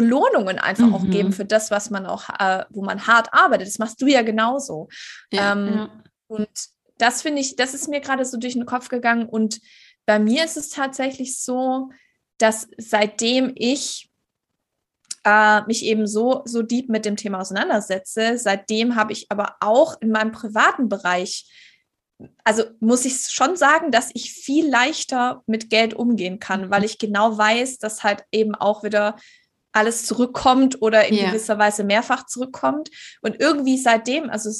Belohnungen 0.00 0.58
einfach 0.58 0.86
mhm. 0.86 0.94
auch 0.94 1.04
geben 1.04 1.28
mhm. 1.28 1.32
für 1.34 1.44
das, 1.44 1.70
was 1.70 1.90
man 1.90 2.06
auch, 2.06 2.30
äh, 2.38 2.64
wo 2.70 2.82
man 2.82 3.06
hart 3.06 3.34
arbeitet. 3.34 3.68
Das 3.68 3.78
machst 3.78 4.00
du 4.00 4.06
ja 4.06 4.22
genauso. 4.22 4.88
Ja, 5.30 5.52
ähm, 5.52 5.66
ja. 5.74 6.02
Und 6.26 6.48
das 6.96 7.20
finde 7.20 7.42
ich, 7.42 7.56
das 7.56 7.74
ist 7.74 7.88
mir 7.88 8.00
gerade 8.00 8.24
so 8.24 8.38
durch 8.38 8.54
den 8.54 8.64
Kopf 8.64 8.88
gegangen. 8.88 9.28
Und 9.28 9.60
bei 10.06 10.18
mir 10.18 10.44
ist 10.44 10.56
es 10.56 10.70
tatsächlich 10.70 11.38
so, 11.38 11.90
dass 12.38 12.68
seitdem 12.78 13.52
ich 13.56 14.10
äh, 15.24 15.60
mich 15.66 15.84
eben 15.84 16.06
so, 16.06 16.40
so 16.46 16.62
deep 16.62 16.88
mit 16.88 17.04
dem 17.04 17.16
Thema 17.16 17.40
auseinandersetze. 17.40 18.38
Seitdem 18.38 18.96
habe 18.96 19.12
ich 19.12 19.26
aber 19.30 19.56
auch 19.60 20.00
in 20.00 20.10
meinem 20.10 20.32
privaten 20.32 20.88
Bereich, 20.88 21.46
also 22.44 22.64
muss 22.80 23.04
ich 23.04 23.28
schon 23.28 23.56
sagen, 23.56 23.90
dass 23.90 24.10
ich 24.14 24.32
viel 24.32 24.66
leichter 24.66 25.42
mit 25.46 25.68
Geld 25.68 25.92
umgehen 25.92 26.38
kann, 26.38 26.70
weil 26.70 26.84
ich 26.84 26.96
genau 26.96 27.36
weiß, 27.36 27.78
dass 27.78 28.02
halt 28.02 28.24
eben 28.32 28.54
auch 28.54 28.82
wieder 28.82 29.16
alles 29.72 30.04
zurückkommt 30.04 30.82
oder 30.82 31.06
in 31.06 31.14
yeah. 31.14 31.30
gewisser 31.30 31.58
Weise 31.58 31.84
mehrfach 31.84 32.26
zurückkommt. 32.26 32.90
Und 33.22 33.40
irgendwie 33.40 33.78
seitdem, 33.78 34.30
also 34.30 34.50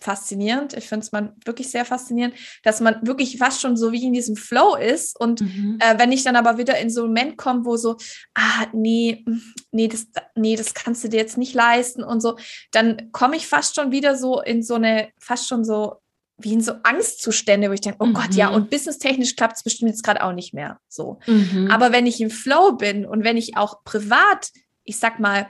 faszinierend. 0.00 0.72
Ich 0.74 0.88
finde 0.88 1.04
es 1.04 1.12
man 1.12 1.32
wirklich 1.44 1.70
sehr 1.70 1.84
faszinierend, 1.84 2.34
dass 2.62 2.80
man 2.80 3.06
wirklich 3.06 3.38
fast 3.38 3.60
schon 3.60 3.76
so 3.76 3.92
wie 3.92 4.04
in 4.04 4.12
diesem 4.12 4.36
Flow 4.36 4.74
ist. 4.74 5.18
Und 5.18 5.42
mhm. 5.42 5.78
äh, 5.80 5.98
wenn 5.98 6.12
ich 6.12 6.24
dann 6.24 6.36
aber 6.36 6.58
wieder 6.58 6.78
in 6.78 6.90
so 6.90 7.02
einen 7.02 7.10
Moment 7.12 7.36
komme, 7.36 7.64
wo 7.64 7.76
so, 7.76 7.96
ah, 8.34 8.66
nee, 8.72 9.24
nee, 9.70 9.88
das, 9.88 10.06
nee, 10.34 10.56
das 10.56 10.74
kannst 10.74 11.04
du 11.04 11.08
dir 11.08 11.18
jetzt 11.18 11.38
nicht 11.38 11.54
leisten 11.54 12.02
und 12.02 12.20
so, 12.20 12.36
dann 12.72 13.12
komme 13.12 13.36
ich 13.36 13.46
fast 13.46 13.76
schon 13.76 13.92
wieder 13.92 14.16
so 14.16 14.40
in 14.40 14.62
so 14.62 14.74
eine, 14.74 15.10
fast 15.18 15.48
schon 15.48 15.64
so 15.64 15.96
wie 16.42 16.54
in 16.54 16.60
so 16.60 16.72
Angstzustände, 16.82 17.68
wo 17.68 17.72
ich 17.72 17.80
denke, 17.80 17.98
oh 18.00 18.06
mhm. 18.06 18.14
Gott, 18.14 18.34
ja, 18.34 18.48
und 18.48 18.70
businesstechnisch 18.70 19.36
klappt 19.36 19.56
es 19.56 19.62
bestimmt 19.62 19.90
jetzt 19.90 20.02
gerade 20.02 20.22
auch 20.22 20.32
nicht 20.32 20.54
mehr. 20.54 20.78
So. 20.88 21.18
Mhm. 21.26 21.70
Aber 21.70 21.92
wenn 21.92 22.06
ich 22.06 22.20
im 22.20 22.30
Flow 22.30 22.72
bin 22.72 23.06
und 23.06 23.24
wenn 23.24 23.36
ich 23.36 23.56
auch 23.56 23.82
privat, 23.84 24.50
ich 24.84 24.98
sag 24.98 25.20
mal, 25.20 25.48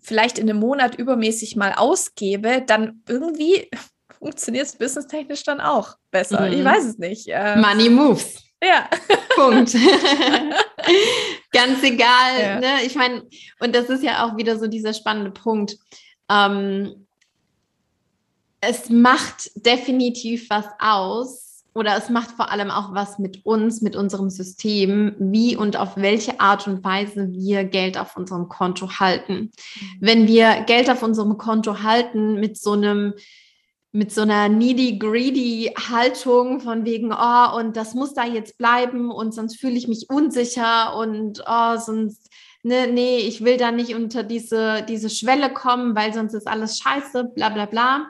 vielleicht 0.00 0.38
in 0.38 0.48
einem 0.48 0.60
Monat 0.60 0.94
übermäßig 0.94 1.56
mal 1.56 1.72
ausgebe, 1.72 2.62
dann 2.66 3.02
irgendwie 3.08 3.68
funktioniert 4.18 4.66
es 4.66 4.76
businesstechnisch 4.76 5.44
dann 5.44 5.60
auch 5.60 5.96
besser. 6.10 6.46
Mhm. 6.46 6.52
Ich 6.52 6.64
weiß 6.64 6.84
es 6.84 6.98
nicht. 6.98 7.26
Ähm, 7.28 7.60
Money 7.60 7.88
moves. 7.88 8.42
Ja. 8.62 8.88
Punkt. 9.36 9.72
Ganz 11.52 11.82
egal. 11.82 12.40
Ja. 12.40 12.60
Ne? 12.60 12.84
Ich 12.84 12.96
meine, 12.96 13.22
und 13.60 13.74
das 13.74 13.88
ist 13.88 14.02
ja 14.02 14.26
auch 14.26 14.36
wieder 14.36 14.58
so 14.58 14.66
dieser 14.66 14.94
spannende 14.94 15.30
Punkt. 15.30 15.76
Ähm, 16.30 17.06
es 18.60 18.90
macht 18.90 19.50
definitiv 19.66 20.50
was 20.50 20.66
aus, 20.78 21.48
oder 21.78 21.96
es 21.96 22.08
macht 22.08 22.32
vor 22.32 22.50
allem 22.50 22.70
auch 22.70 22.92
was 22.92 23.20
mit 23.20 23.46
uns, 23.46 23.82
mit 23.82 23.94
unserem 23.94 24.30
System, 24.30 25.14
wie 25.18 25.54
und 25.54 25.76
auf 25.76 25.96
welche 25.96 26.40
Art 26.40 26.66
und 26.66 26.82
Weise 26.82 27.28
wir 27.30 27.62
Geld 27.62 27.98
auf 27.98 28.16
unserem 28.16 28.48
Konto 28.48 28.98
halten. 28.98 29.34
Mhm. 29.34 29.50
Wenn 30.00 30.26
wir 30.26 30.62
Geld 30.66 30.90
auf 30.90 31.04
unserem 31.04 31.38
Konto 31.38 31.82
halten 31.82 32.40
mit 32.40 32.58
so 32.58 32.72
einem 32.72 33.14
mit 33.90 34.12
so 34.12 34.20
einer 34.20 34.50
needy, 34.50 34.98
greedy 34.98 35.72
Haltung 35.74 36.60
von 36.60 36.84
wegen, 36.84 37.10
oh, 37.10 37.56
und 37.56 37.74
das 37.74 37.94
muss 37.94 38.12
da 38.12 38.26
jetzt 38.26 38.58
bleiben 38.58 39.10
und 39.10 39.32
sonst 39.32 39.58
fühle 39.58 39.76
ich 39.76 39.88
mich 39.88 40.10
unsicher 40.10 40.94
und 40.94 41.42
oh, 41.46 41.76
sonst, 41.78 42.28
ne, 42.62 42.86
nee, 42.86 43.18
ich 43.18 43.42
will 43.42 43.56
da 43.56 43.72
nicht 43.72 43.94
unter 43.94 44.24
diese, 44.24 44.84
diese 44.86 45.08
Schwelle 45.08 45.50
kommen, 45.50 45.96
weil 45.96 46.12
sonst 46.12 46.34
ist 46.34 46.46
alles 46.46 46.78
scheiße, 46.78 47.32
bla 47.34 47.48
bla 47.48 47.64
bla. 47.64 48.08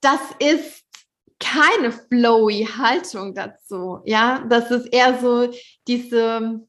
Das 0.00 0.20
ist 0.38 0.84
keine 1.38 1.92
flowy 1.92 2.66
Haltung 2.66 3.34
dazu. 3.34 4.00
Ja, 4.04 4.44
das 4.48 4.70
ist 4.70 4.86
eher 4.86 5.18
so 5.20 5.50
diese, 5.86 6.60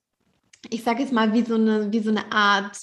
ich 0.69 0.83
sage 0.83 1.01
jetzt 1.01 1.13
mal, 1.13 1.33
wie 1.33 1.43
so 1.43 1.55
eine, 1.55 1.91
wie 1.91 1.99
so 1.99 2.11
eine 2.11 2.31
Art 2.31 2.77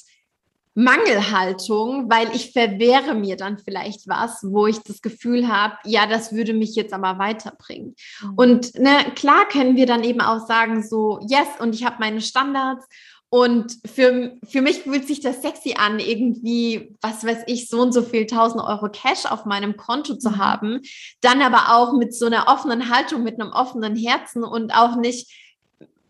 Mangelhaltung, 0.78 2.10
weil 2.10 2.28
ich 2.36 2.52
verwehre 2.52 3.14
mir 3.14 3.36
dann 3.36 3.56
vielleicht 3.56 4.06
was, 4.08 4.40
wo 4.42 4.66
ich 4.66 4.78
das 4.80 5.00
Gefühl 5.00 5.48
habe, 5.48 5.74
ja, 5.84 6.06
das 6.06 6.34
würde 6.34 6.52
mich 6.52 6.74
jetzt 6.74 6.92
aber 6.92 7.18
weiterbringen. 7.18 7.94
Mhm. 8.20 8.34
Und 8.36 8.74
ne, 8.74 8.98
klar 9.14 9.48
können 9.48 9.76
wir 9.76 9.86
dann 9.86 10.04
eben 10.04 10.20
auch 10.20 10.46
sagen, 10.46 10.82
so, 10.82 11.18
yes, 11.26 11.48
und 11.60 11.74
ich 11.74 11.86
habe 11.86 11.96
meine 11.98 12.20
Standards 12.20 12.86
und 13.28 13.76
für, 13.84 14.36
für 14.48 14.62
mich 14.62 14.82
fühlt 14.82 15.06
sich 15.06 15.20
das 15.20 15.42
sexy 15.42 15.74
an, 15.76 15.98
irgendwie, 15.98 16.94
was 17.00 17.24
weiß 17.24 17.38
ich, 17.48 17.68
so 17.68 17.82
und 17.82 17.92
so 17.92 18.02
viel 18.02 18.22
1000 18.22 18.62
Euro 18.62 18.88
Cash 18.88 19.26
auf 19.26 19.44
meinem 19.44 19.76
Konto 19.76 20.14
zu 20.14 20.30
mhm. 20.30 20.38
haben. 20.38 20.80
Dann 21.20 21.42
aber 21.42 21.74
auch 21.76 21.92
mit 21.92 22.14
so 22.14 22.26
einer 22.26 22.46
offenen 22.46 22.88
Haltung, 22.88 23.24
mit 23.24 23.40
einem 23.40 23.52
offenen 23.52 23.96
Herzen 23.96 24.44
und 24.44 24.72
auch 24.72 24.96
nicht, 24.96 25.28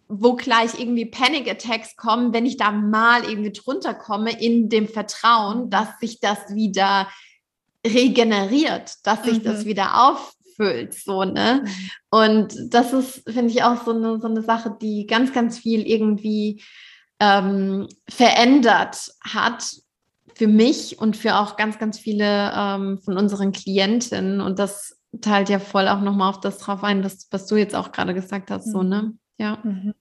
wo 0.08 0.34
gleich 0.34 0.78
irgendwie 0.78 1.06
Panic 1.06 1.50
Attacks 1.50 1.96
kommen, 1.96 2.32
wenn 2.32 2.46
ich 2.46 2.58
da 2.58 2.70
mal 2.70 3.24
irgendwie 3.24 3.52
drunter 3.52 3.94
komme, 3.94 4.38
in 4.40 4.68
dem 4.68 4.86
Vertrauen, 4.86 5.70
dass 5.70 5.88
sich 6.00 6.20
das 6.20 6.54
wieder 6.54 7.08
regeneriert, 7.84 8.94
dass 9.04 9.24
sich 9.24 9.38
mhm. 9.38 9.44
das 9.44 9.64
wieder 9.64 10.08
auffüllt, 10.08 10.94
so, 10.94 11.24
ne? 11.24 11.64
Mhm. 11.64 11.90
Und 12.10 12.74
das 12.74 12.92
ist, 12.92 13.22
finde 13.28 13.52
ich, 13.52 13.62
auch 13.62 13.84
so 13.84 13.92
eine, 13.92 14.20
so 14.20 14.28
eine 14.28 14.42
Sache, 14.42 14.76
die 14.80 15.06
ganz, 15.06 15.32
ganz 15.32 15.58
viel 15.58 15.86
irgendwie 15.86 16.62
ähm, 17.20 17.88
verändert 18.08 19.10
hat 19.22 19.64
für 20.34 20.46
mich 20.46 20.98
und 20.98 21.16
für 21.16 21.36
auch 21.36 21.56
ganz, 21.56 21.78
ganz 21.78 21.98
viele 21.98 22.52
ähm, 22.54 22.98
von 22.98 23.16
unseren 23.16 23.52
Klientinnen. 23.52 24.40
Und 24.40 24.58
das 24.58 25.00
teilt 25.20 25.48
ja 25.48 25.58
voll 25.58 25.88
auch 25.88 26.00
nochmal 26.00 26.30
auf 26.30 26.40
das 26.40 26.58
drauf 26.58 26.84
ein, 26.84 27.02
was, 27.02 27.28
was 27.30 27.46
du 27.46 27.56
jetzt 27.56 27.74
auch 27.74 27.92
gerade 27.92 28.12
gesagt 28.12 28.50
hast. 28.50 28.66
Mhm. 28.66 28.72
So, 28.72 28.82
ne? 28.82 29.12
Ja. 29.38 29.58
Mhm. 29.62 29.94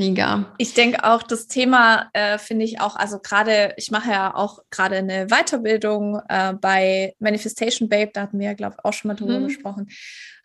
Mega. 0.00 0.54
Ich 0.58 0.74
denke 0.74 1.02
auch, 1.02 1.24
das 1.24 1.48
Thema 1.48 2.08
äh, 2.12 2.38
finde 2.38 2.64
ich 2.64 2.80
auch, 2.80 2.94
also 2.94 3.18
gerade, 3.18 3.74
ich 3.76 3.90
mache 3.90 4.12
ja 4.12 4.32
auch 4.32 4.60
gerade 4.70 4.96
eine 4.96 5.26
Weiterbildung 5.26 6.20
äh, 6.28 6.54
bei 6.54 7.14
Manifestation 7.18 7.88
Babe, 7.88 8.12
da 8.14 8.22
hatten 8.22 8.38
wir 8.38 8.46
ja, 8.46 8.54
glaube 8.54 8.76
ich, 8.78 8.84
auch 8.84 8.92
schon 8.92 9.08
mal 9.08 9.14
drüber 9.14 9.40
mhm. 9.40 9.48
gesprochen. 9.48 9.88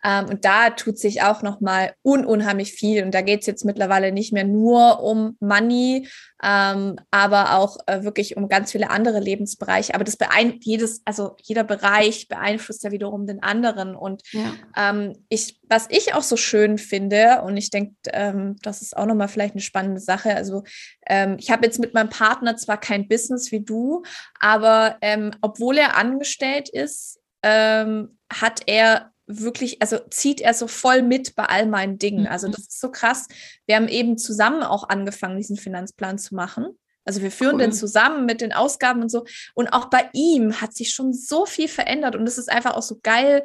Ähm, 0.02 0.26
und 0.26 0.44
da 0.44 0.70
tut 0.70 0.98
sich 0.98 1.22
auch 1.22 1.42
nochmal 1.42 1.94
un 2.02 2.26
unheimlich 2.26 2.72
viel. 2.72 3.04
Und 3.04 3.14
da 3.14 3.22
geht 3.22 3.40
es 3.40 3.46
jetzt 3.46 3.64
mittlerweile 3.64 4.10
nicht 4.10 4.32
mehr 4.32 4.44
nur 4.44 5.00
um 5.00 5.36
Money, 5.38 6.08
ähm, 6.44 6.96
aber 7.10 7.56
auch 7.56 7.78
äh, 7.86 8.02
wirklich 8.02 8.36
um 8.36 8.48
ganz 8.48 8.72
viele 8.72 8.90
andere 8.90 9.18
Lebensbereiche. 9.18 9.94
Aber 9.94 10.04
das 10.04 10.18
beeinflusst 10.18 10.64
jedes, 10.66 11.02
also 11.06 11.36
jeder 11.42 11.64
Bereich 11.64 12.28
beeinflusst 12.28 12.84
ja 12.84 12.90
wiederum 12.92 13.26
den 13.26 13.42
anderen. 13.42 13.96
Und 13.96 14.22
ja. 14.32 14.52
ähm, 14.76 15.14
ich, 15.30 15.58
was 15.68 15.86
ich 15.88 16.12
auch 16.12 16.22
so 16.22 16.36
schön 16.36 16.76
finde, 16.76 17.42
und 17.42 17.56
ich 17.56 17.70
denke, 17.70 17.94
ähm, 18.12 18.56
das 18.62 18.82
ist 18.82 18.94
auch 18.94 19.06
nochmal 19.06 19.28
vielleicht 19.28 19.54
eine 19.54 19.62
spannende 19.62 20.00
Sache. 20.00 20.36
Also 20.36 20.64
ähm, 21.06 21.36
ich 21.38 21.50
habe 21.50 21.64
jetzt 21.64 21.78
mit 21.78 21.94
meinem 21.94 22.10
Partner 22.10 22.56
zwar 22.56 22.78
kein 22.78 23.08
Business 23.08 23.50
wie 23.50 23.64
du, 23.64 24.02
aber 24.38 24.98
ähm, 25.00 25.30
obwohl 25.40 25.78
er 25.78 25.96
angestellt 25.96 26.68
ist, 26.68 27.20
hat 27.46 28.62
er 28.64 29.13
wirklich, 29.26 29.80
also 29.80 29.98
zieht 30.10 30.40
er 30.40 30.54
so 30.54 30.66
voll 30.66 31.02
mit 31.02 31.34
bei 31.34 31.44
all 31.44 31.66
meinen 31.66 31.98
Dingen. 31.98 32.26
Also 32.26 32.48
mhm. 32.48 32.52
das 32.52 32.62
ist 32.62 32.80
so 32.80 32.90
krass. 32.90 33.26
Wir 33.66 33.76
haben 33.76 33.88
eben 33.88 34.18
zusammen 34.18 34.62
auch 34.62 34.88
angefangen, 34.88 35.36
diesen 35.36 35.56
Finanzplan 35.56 36.18
zu 36.18 36.34
machen. 36.34 36.78
Also 37.04 37.20
wir 37.20 37.30
führen 37.30 37.56
cool. 37.56 37.62
den 37.62 37.72
zusammen 37.72 38.24
mit 38.26 38.40
den 38.40 38.52
Ausgaben 38.52 39.02
und 39.02 39.10
so. 39.10 39.24
Und 39.54 39.68
auch 39.68 39.86
bei 39.86 40.08
ihm 40.12 40.60
hat 40.60 40.74
sich 40.74 40.94
schon 40.94 41.12
so 41.12 41.46
viel 41.46 41.68
verändert. 41.68 42.16
Und 42.16 42.26
es 42.26 42.38
ist 42.38 42.50
einfach 42.50 42.74
auch 42.74 42.82
so 42.82 42.98
geil, 43.02 43.44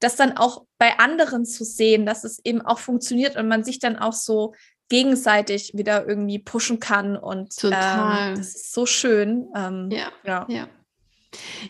das 0.00 0.16
dann 0.16 0.36
auch 0.36 0.64
bei 0.78 0.98
anderen 0.98 1.44
zu 1.44 1.64
sehen, 1.64 2.06
dass 2.06 2.24
es 2.24 2.40
eben 2.44 2.62
auch 2.62 2.78
funktioniert 2.78 3.36
und 3.36 3.48
man 3.48 3.64
sich 3.64 3.78
dann 3.78 3.96
auch 3.96 4.14
so 4.14 4.54
gegenseitig 4.88 5.72
wieder 5.74 6.06
irgendwie 6.06 6.38
pushen 6.38 6.80
kann. 6.80 7.16
Und 7.16 7.56
Total. 7.56 8.30
Ähm, 8.30 8.36
das 8.36 8.54
ist 8.54 8.72
so 8.72 8.86
schön. 8.86 9.48
Ähm, 9.54 9.88
ja, 9.90 10.10
ja. 10.24 10.46
ja. 10.48 10.68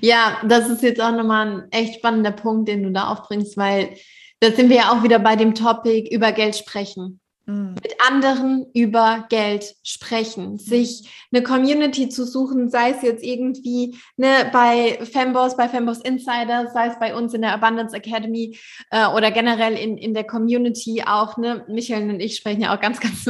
Ja, 0.00 0.38
das 0.46 0.68
ist 0.68 0.82
jetzt 0.82 1.00
auch 1.00 1.12
nochmal 1.12 1.46
ein 1.46 1.72
echt 1.72 1.96
spannender 1.96 2.32
Punkt, 2.32 2.68
den 2.68 2.82
du 2.82 2.90
da 2.90 3.08
aufbringst, 3.08 3.56
weil 3.56 3.96
da 4.40 4.50
sind 4.50 4.70
wir 4.70 4.76
ja 4.76 4.92
auch 4.92 5.02
wieder 5.02 5.18
bei 5.18 5.36
dem 5.36 5.54
Topic 5.54 6.08
über 6.14 6.32
Geld 6.32 6.56
sprechen. 6.56 7.20
Mhm. 7.50 7.74
Mit 7.82 7.94
anderen 8.06 8.66
über 8.74 9.26
Geld 9.28 9.74
sprechen, 9.82 10.58
sich 10.58 11.08
eine 11.32 11.42
Community 11.42 12.08
zu 12.08 12.24
suchen, 12.24 12.70
sei 12.70 12.90
es 12.90 13.02
jetzt 13.02 13.24
irgendwie 13.24 13.96
ne, 14.16 14.48
bei 14.52 14.98
Femboss, 15.04 15.56
bei 15.56 15.68
Femboss 15.68 16.00
Insider, 16.00 16.68
sei 16.72 16.88
es 16.88 16.98
bei 16.98 17.14
uns 17.14 17.34
in 17.34 17.42
der 17.42 17.54
Abundance 17.54 17.96
Academy 17.96 18.56
äh, 18.90 19.06
oder 19.08 19.30
generell 19.30 19.74
in, 19.74 19.96
in 19.98 20.14
der 20.14 20.24
Community 20.24 21.02
auch. 21.06 21.36
Ne? 21.38 21.64
Michael 21.68 22.08
und 22.08 22.20
ich 22.20 22.36
sprechen 22.36 22.62
ja 22.62 22.74
auch 22.74 22.80
ganz, 22.80 23.00
ganz 23.00 23.28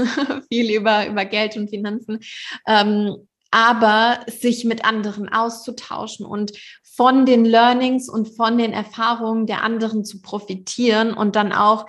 viel 0.49 0.71
über, 0.71 1.07
über 1.07 1.25
Geld 1.25 1.57
und 1.57 1.71
Finanzen. 1.71 2.21
Ähm, 2.67 3.17
aber 3.51 4.21
sich 4.27 4.65
mit 4.65 4.85
anderen 4.85 5.29
auszutauschen 5.29 6.25
und 6.25 6.53
von 6.83 7.27
den 7.27 7.45
Learnings 7.45 8.09
und 8.09 8.29
von 8.29 8.59
den 8.59 8.73
Erfahrungen 8.73 9.47
der 9.47 9.65
anderen 9.65 10.05
zu 10.05 10.21
profitieren 10.21 11.15
und 11.15 11.37
dann 11.37 11.53
auch, 11.53 11.87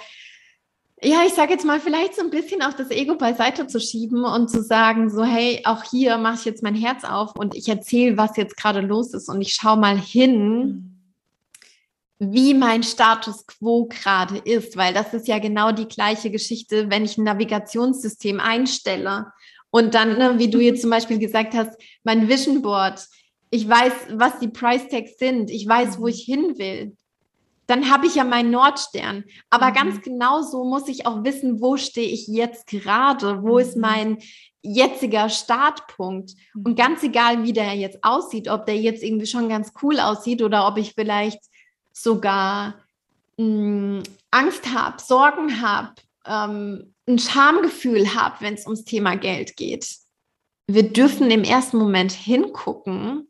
ja, 1.04 1.24
ich 1.26 1.34
sage 1.34 1.54
jetzt 1.54 1.66
mal, 1.66 1.80
vielleicht 1.80 2.16
so 2.16 2.22
ein 2.22 2.30
bisschen 2.30 2.62
auch 2.62 2.74
das 2.74 2.92
Ego 2.92 3.16
beiseite 3.16 3.68
zu 3.68 3.80
schieben 3.80 4.24
und 4.24 4.50
zu 4.50 4.64
sagen, 4.64 5.10
so, 5.10 5.24
hey, 5.24 5.62
auch 5.66 5.84
hier 5.84 6.18
mache 6.18 6.36
ich 6.36 6.46
jetzt 6.46 6.64
mein 6.64 6.76
Herz 6.76 7.04
auf 7.04 7.36
und 7.36 7.56
ich 7.56 7.68
erzähle, 7.68 8.18
was 8.18 8.38
jetzt 8.38 8.56
gerade 8.56 8.82
los 8.82 9.14
ist 9.14 9.28
und 9.28 9.42
ich 9.42 9.54
schaue 9.54 9.78
mal 9.78 9.98
hin, 9.98 10.92
wie 12.20 12.54
mein 12.54 12.84
Status 12.84 13.48
quo 13.48 13.88
gerade 13.88 14.38
ist, 14.38 14.78
weil 14.78 14.94
das 14.94 15.12
ist 15.14 15.28
ja 15.28 15.40
genau 15.40 15.72
die 15.72 15.88
gleiche 15.88 16.30
Geschichte, 16.30 16.92
wenn 16.92 17.04
ich 17.04 17.18
ein 17.18 17.24
Navigationssystem 17.24 18.40
einstelle 18.40 19.34
und 19.72 19.96
dann, 19.96 20.18
ne, 20.18 20.38
wie 20.38 20.50
du 20.50 20.60
jetzt 20.60 20.82
zum 20.82 20.90
Beispiel 20.90 21.18
gesagt 21.18 21.54
hast, 21.54 21.72
mein 22.04 22.30
Vision 22.30 22.62
Board, 22.62 23.08
ich 23.50 23.68
weiß, 23.68 23.94
was 24.12 24.40
die 24.40 24.48
Price 24.50 24.88
Tags 24.88 25.18
sind, 25.18 25.50
ich 25.50 25.68
weiß, 25.68 25.98
wo 25.98 26.04
mhm. 26.04 26.10
ich 26.10 26.22
hin 26.24 26.58
will, 26.58 26.96
dann 27.68 27.90
habe 27.90 28.06
ich 28.06 28.16
ja 28.16 28.26
meinen 28.26 28.52
Nordstern. 28.52 29.24
Aber 29.50 29.70
mhm. 29.70 29.74
ganz 29.74 30.02
genauso 30.02 30.66
muss 30.66 30.88
ich 30.90 31.06
auch 31.06 31.24
wissen, 31.24 31.62
wo 31.62 31.78
stehe 31.78 32.08
ich 32.08 32.28
jetzt 32.28 32.68
gerade, 32.68 33.44
wo 33.44 33.54
mhm. 33.54 33.60
ist 33.60 33.78
mein 33.78 34.18
jetziger 34.62 35.30
Startpunkt. 35.30 36.32
Mhm. 36.54 36.66
Und 36.66 36.76
ganz 36.76 37.02
egal, 37.04 37.44
wie 37.44 37.54
der 37.54 37.74
jetzt 37.74 38.04
aussieht, 38.04 38.50
ob 38.50 38.66
der 38.66 38.78
jetzt 38.78 39.04
irgendwie 39.04 39.26
schon 39.26 39.48
ganz 39.48 39.72
cool 39.82 40.00
aussieht 40.00 40.42
oder 40.42 40.68
ob 40.68 40.78
ich 40.78 40.94
vielleicht 40.94 41.42
sogar 41.94 42.76
mh, 43.38 43.46
hm, 43.46 44.04
Angst 44.32 44.74
habe, 44.74 45.02
Sorgen 45.02 45.62
habe, 45.62 45.94
ähm, 46.26 46.94
ein 47.12 47.20
Schamgefühl 47.20 48.16
habe, 48.16 48.38
wenn 48.40 48.54
es 48.54 48.66
ums 48.66 48.84
Thema 48.84 49.16
Geld 49.16 49.56
geht. 49.56 49.88
Wir 50.68 50.84
dürfen 50.92 51.30
im 51.32 51.44
ersten 51.44 51.78
Moment 51.78 52.12
hingucken 52.12 53.30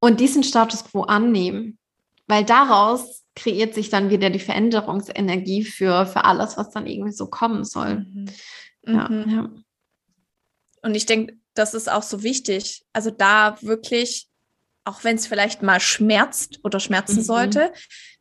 und 0.00 0.20
diesen 0.20 0.44
Status 0.44 0.84
quo 0.84 1.02
annehmen, 1.02 1.78
weil 2.26 2.44
daraus 2.44 3.24
kreiert 3.34 3.74
sich 3.74 3.90
dann 3.90 4.10
wieder 4.10 4.30
die 4.30 4.38
Veränderungsenergie 4.38 5.64
für, 5.64 6.06
für 6.06 6.24
alles, 6.24 6.56
was 6.56 6.70
dann 6.70 6.86
irgendwie 6.86 7.12
so 7.12 7.26
kommen 7.26 7.64
soll. 7.64 8.00
Mhm. 8.00 8.26
Ja, 8.86 9.08
mhm. 9.08 9.30
ja. 9.30 9.50
Und 10.82 10.94
ich 10.94 11.06
denke, 11.06 11.36
das 11.54 11.74
ist 11.74 11.90
auch 11.90 12.02
so 12.02 12.22
wichtig. 12.22 12.84
Also 12.92 13.10
da 13.10 13.56
wirklich, 13.62 14.28
auch 14.84 15.02
wenn 15.04 15.16
es 15.16 15.26
vielleicht 15.26 15.62
mal 15.62 15.80
schmerzt 15.80 16.60
oder 16.62 16.80
schmerzen 16.80 17.16
mhm. 17.16 17.22
sollte, 17.22 17.72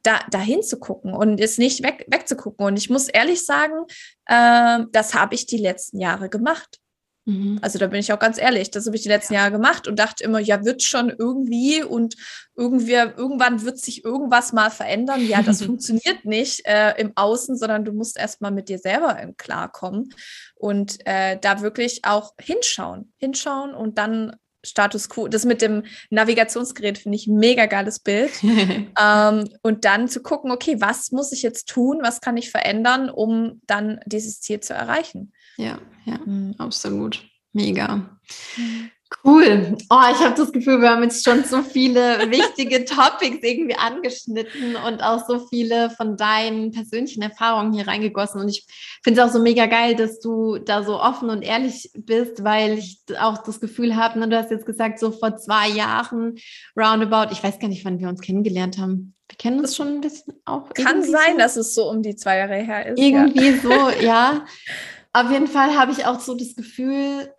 da, 0.03 0.19
da 0.29 0.39
hinzugucken 0.39 1.13
und 1.13 1.39
es 1.39 1.57
nicht 1.57 1.83
weg, 1.83 2.05
wegzugucken. 2.09 2.65
Und 2.65 2.77
ich 2.77 2.89
muss 2.89 3.07
ehrlich 3.07 3.45
sagen, 3.45 3.85
äh, 4.25 4.85
das 4.91 5.13
habe 5.13 5.35
ich 5.35 5.45
die 5.45 5.57
letzten 5.57 5.99
Jahre 5.99 6.29
gemacht. 6.29 6.79
Mhm. 7.25 7.59
Also 7.61 7.79
da 7.79 7.87
bin 7.87 8.01
ich 8.01 8.11
auch 8.11 8.19
ganz 8.19 8.37
ehrlich, 8.37 8.69
das 8.69 8.85
habe 8.85 8.97
ich 8.97 9.03
die 9.03 9.09
letzten 9.09 9.33
Jahre 9.33 9.51
gemacht 9.51 9.87
und 9.87 9.97
dachte 9.97 10.23
immer, 10.23 10.39
ja, 10.39 10.65
wird 10.65 10.83
schon 10.83 11.09
irgendwie 11.09 11.81
und 11.81 12.15
irgendwie, 12.55 12.93
irgendwann 12.93 13.63
wird 13.63 13.79
sich 13.79 14.03
irgendwas 14.03 14.51
mal 14.51 14.69
verändern. 14.69 15.25
Ja, 15.25 15.41
das 15.41 15.61
funktioniert 15.65 16.25
nicht 16.25 16.65
äh, 16.65 16.99
im 16.99 17.13
Außen, 17.15 17.55
sondern 17.57 17.85
du 17.85 17.93
musst 17.93 18.17
erstmal 18.17 18.51
mit 18.51 18.67
dir 18.67 18.77
selber 18.77 19.15
Klarkommen 19.37 20.09
und 20.55 20.97
äh, 21.05 21.37
da 21.39 21.61
wirklich 21.61 22.01
auch 22.03 22.33
hinschauen, 22.39 23.13
hinschauen 23.17 23.73
und 23.73 23.97
dann 23.97 24.35
Status 24.63 25.09
quo. 25.09 25.27
Das 25.27 25.45
mit 25.45 25.61
dem 25.61 25.83
Navigationsgerät 26.09 26.97
finde 26.97 27.17
ich 27.17 27.27
ein 27.27 27.37
mega 27.37 27.65
geiles 27.65 27.99
Bild. 27.99 28.31
ähm, 28.43 29.49
und 29.61 29.85
dann 29.85 30.07
zu 30.07 30.21
gucken, 30.21 30.51
okay, 30.51 30.77
was 30.79 31.11
muss 31.11 31.31
ich 31.31 31.41
jetzt 31.41 31.67
tun, 31.67 31.99
was 32.01 32.21
kann 32.21 32.37
ich 32.37 32.49
verändern, 32.51 33.09
um 33.09 33.61
dann 33.67 33.99
dieses 34.05 34.41
Ziel 34.41 34.59
zu 34.59 34.73
erreichen. 34.73 35.33
Ja, 35.57 35.79
ja, 36.05 36.19
mhm. 36.25 36.55
absolut. 36.57 37.23
Mega. 37.51 38.19
Mhm. 38.57 38.89
Cool. 39.23 39.77
Oh, 39.89 40.01
ich 40.11 40.19
habe 40.19 40.35
das 40.35 40.51
Gefühl, 40.51 40.81
wir 40.81 40.89
haben 40.89 41.03
jetzt 41.03 41.23
schon 41.23 41.43
so 41.43 41.61
viele 41.61 42.29
wichtige 42.31 42.85
Topics 42.85 43.39
irgendwie 43.41 43.75
angeschnitten 43.75 44.75
und 44.75 45.01
auch 45.01 45.25
so 45.27 45.47
viele 45.47 45.89
von 45.91 46.17
deinen 46.17 46.71
persönlichen 46.71 47.21
Erfahrungen 47.21 47.73
hier 47.73 47.87
reingegossen. 47.87 48.41
Und 48.41 48.49
ich 48.49 48.65
finde 49.03 49.21
es 49.21 49.27
auch 49.27 49.33
so 49.33 49.41
mega 49.41 49.65
geil, 49.65 49.95
dass 49.95 50.19
du 50.19 50.57
da 50.57 50.83
so 50.83 50.99
offen 50.99 51.29
und 51.29 51.41
ehrlich 51.41 51.91
bist, 51.95 52.43
weil 52.43 52.77
ich 52.77 53.01
auch 53.19 53.43
das 53.43 53.59
Gefühl 53.59 53.95
habe, 53.95 54.19
ne, 54.19 54.27
du 54.27 54.37
hast 54.37 54.51
jetzt 54.51 54.65
gesagt, 54.65 54.99
so 54.99 55.11
vor 55.11 55.37
zwei 55.37 55.69
Jahren 55.69 56.35
roundabout, 56.77 57.31
ich 57.31 57.43
weiß 57.43 57.59
gar 57.59 57.67
nicht, 57.67 57.85
wann 57.85 57.99
wir 57.99 58.09
uns 58.09 58.21
kennengelernt 58.21 58.77
haben. 58.77 59.13
Wir 59.29 59.37
kennen 59.37 59.59
uns 59.59 59.75
schon 59.75 59.87
ein 59.87 60.01
bisschen 60.01 60.33
auch. 60.45 60.69
Kann 60.73 61.03
sein, 61.03 61.33
so. 61.33 61.37
dass 61.37 61.55
es 61.55 61.73
so 61.73 61.89
um 61.89 62.01
die 62.01 62.15
zwei 62.15 62.37
Jahre 62.37 62.55
her 62.55 62.87
ist. 62.87 62.99
Irgendwie 62.99 63.51
ja. 63.51 63.57
so, 63.57 63.89
ja. 64.03 64.45
Auf 65.13 65.31
jeden 65.31 65.47
Fall 65.47 65.77
habe 65.77 65.91
ich 65.91 66.05
auch 66.05 66.19
so 66.19 66.33
das 66.33 66.55
Gefühl, 66.55 67.31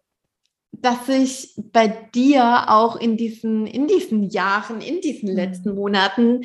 dass 0.81 1.07
sich 1.07 1.55
bei 1.57 1.89
dir 1.89 2.71
auch 2.71 2.97
in 2.97 3.17
diesen, 3.17 3.67
in 3.67 3.87
diesen 3.87 4.31
Jahren, 4.31 4.81
in 4.81 5.01
diesen 5.01 5.31
mhm. 5.31 5.37
letzten 5.37 5.75
Monaten, 5.75 6.43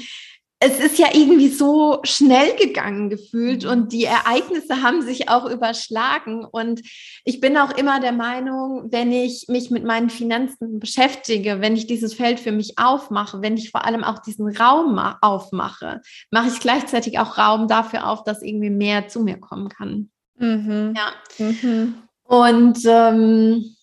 es 0.61 0.77
ist 0.79 0.99
ja 0.99 1.07
irgendwie 1.13 1.47
so 1.47 1.99
schnell 2.03 2.53
gegangen 2.57 3.09
gefühlt 3.09 3.63
mhm. 3.63 3.69
und 3.69 3.93
die 3.93 4.03
Ereignisse 4.03 4.81
haben 4.81 5.01
sich 5.01 5.29
auch 5.29 5.49
überschlagen. 5.49 6.43
Und 6.43 6.81
ich 7.23 7.39
bin 7.39 7.57
auch 7.57 7.71
immer 7.71 8.01
der 8.01 8.11
Meinung, 8.11 8.91
wenn 8.91 9.13
ich 9.13 9.45
mich 9.47 9.71
mit 9.71 9.85
meinen 9.85 10.09
Finanzen 10.09 10.79
beschäftige, 10.79 11.61
wenn 11.61 11.77
ich 11.77 11.87
dieses 11.87 12.13
Feld 12.13 12.41
für 12.41 12.51
mich 12.51 12.77
aufmache, 12.77 13.41
wenn 13.41 13.55
ich 13.55 13.71
vor 13.71 13.85
allem 13.85 14.03
auch 14.03 14.19
diesen 14.19 14.53
Raum 14.53 14.99
aufmache, 15.21 16.01
mache 16.29 16.49
ich 16.49 16.59
gleichzeitig 16.59 17.19
auch 17.19 17.37
Raum 17.37 17.69
dafür 17.69 18.07
auf, 18.07 18.25
dass 18.25 18.41
irgendwie 18.41 18.69
mehr 18.69 19.07
zu 19.07 19.21
mir 19.21 19.39
kommen 19.39 19.69
kann. 19.69 20.09
Mhm. 20.37 20.93
Ja. 20.95 21.45
Mhm. 21.45 21.95
Und 22.23 22.79
ähm, 22.85 23.75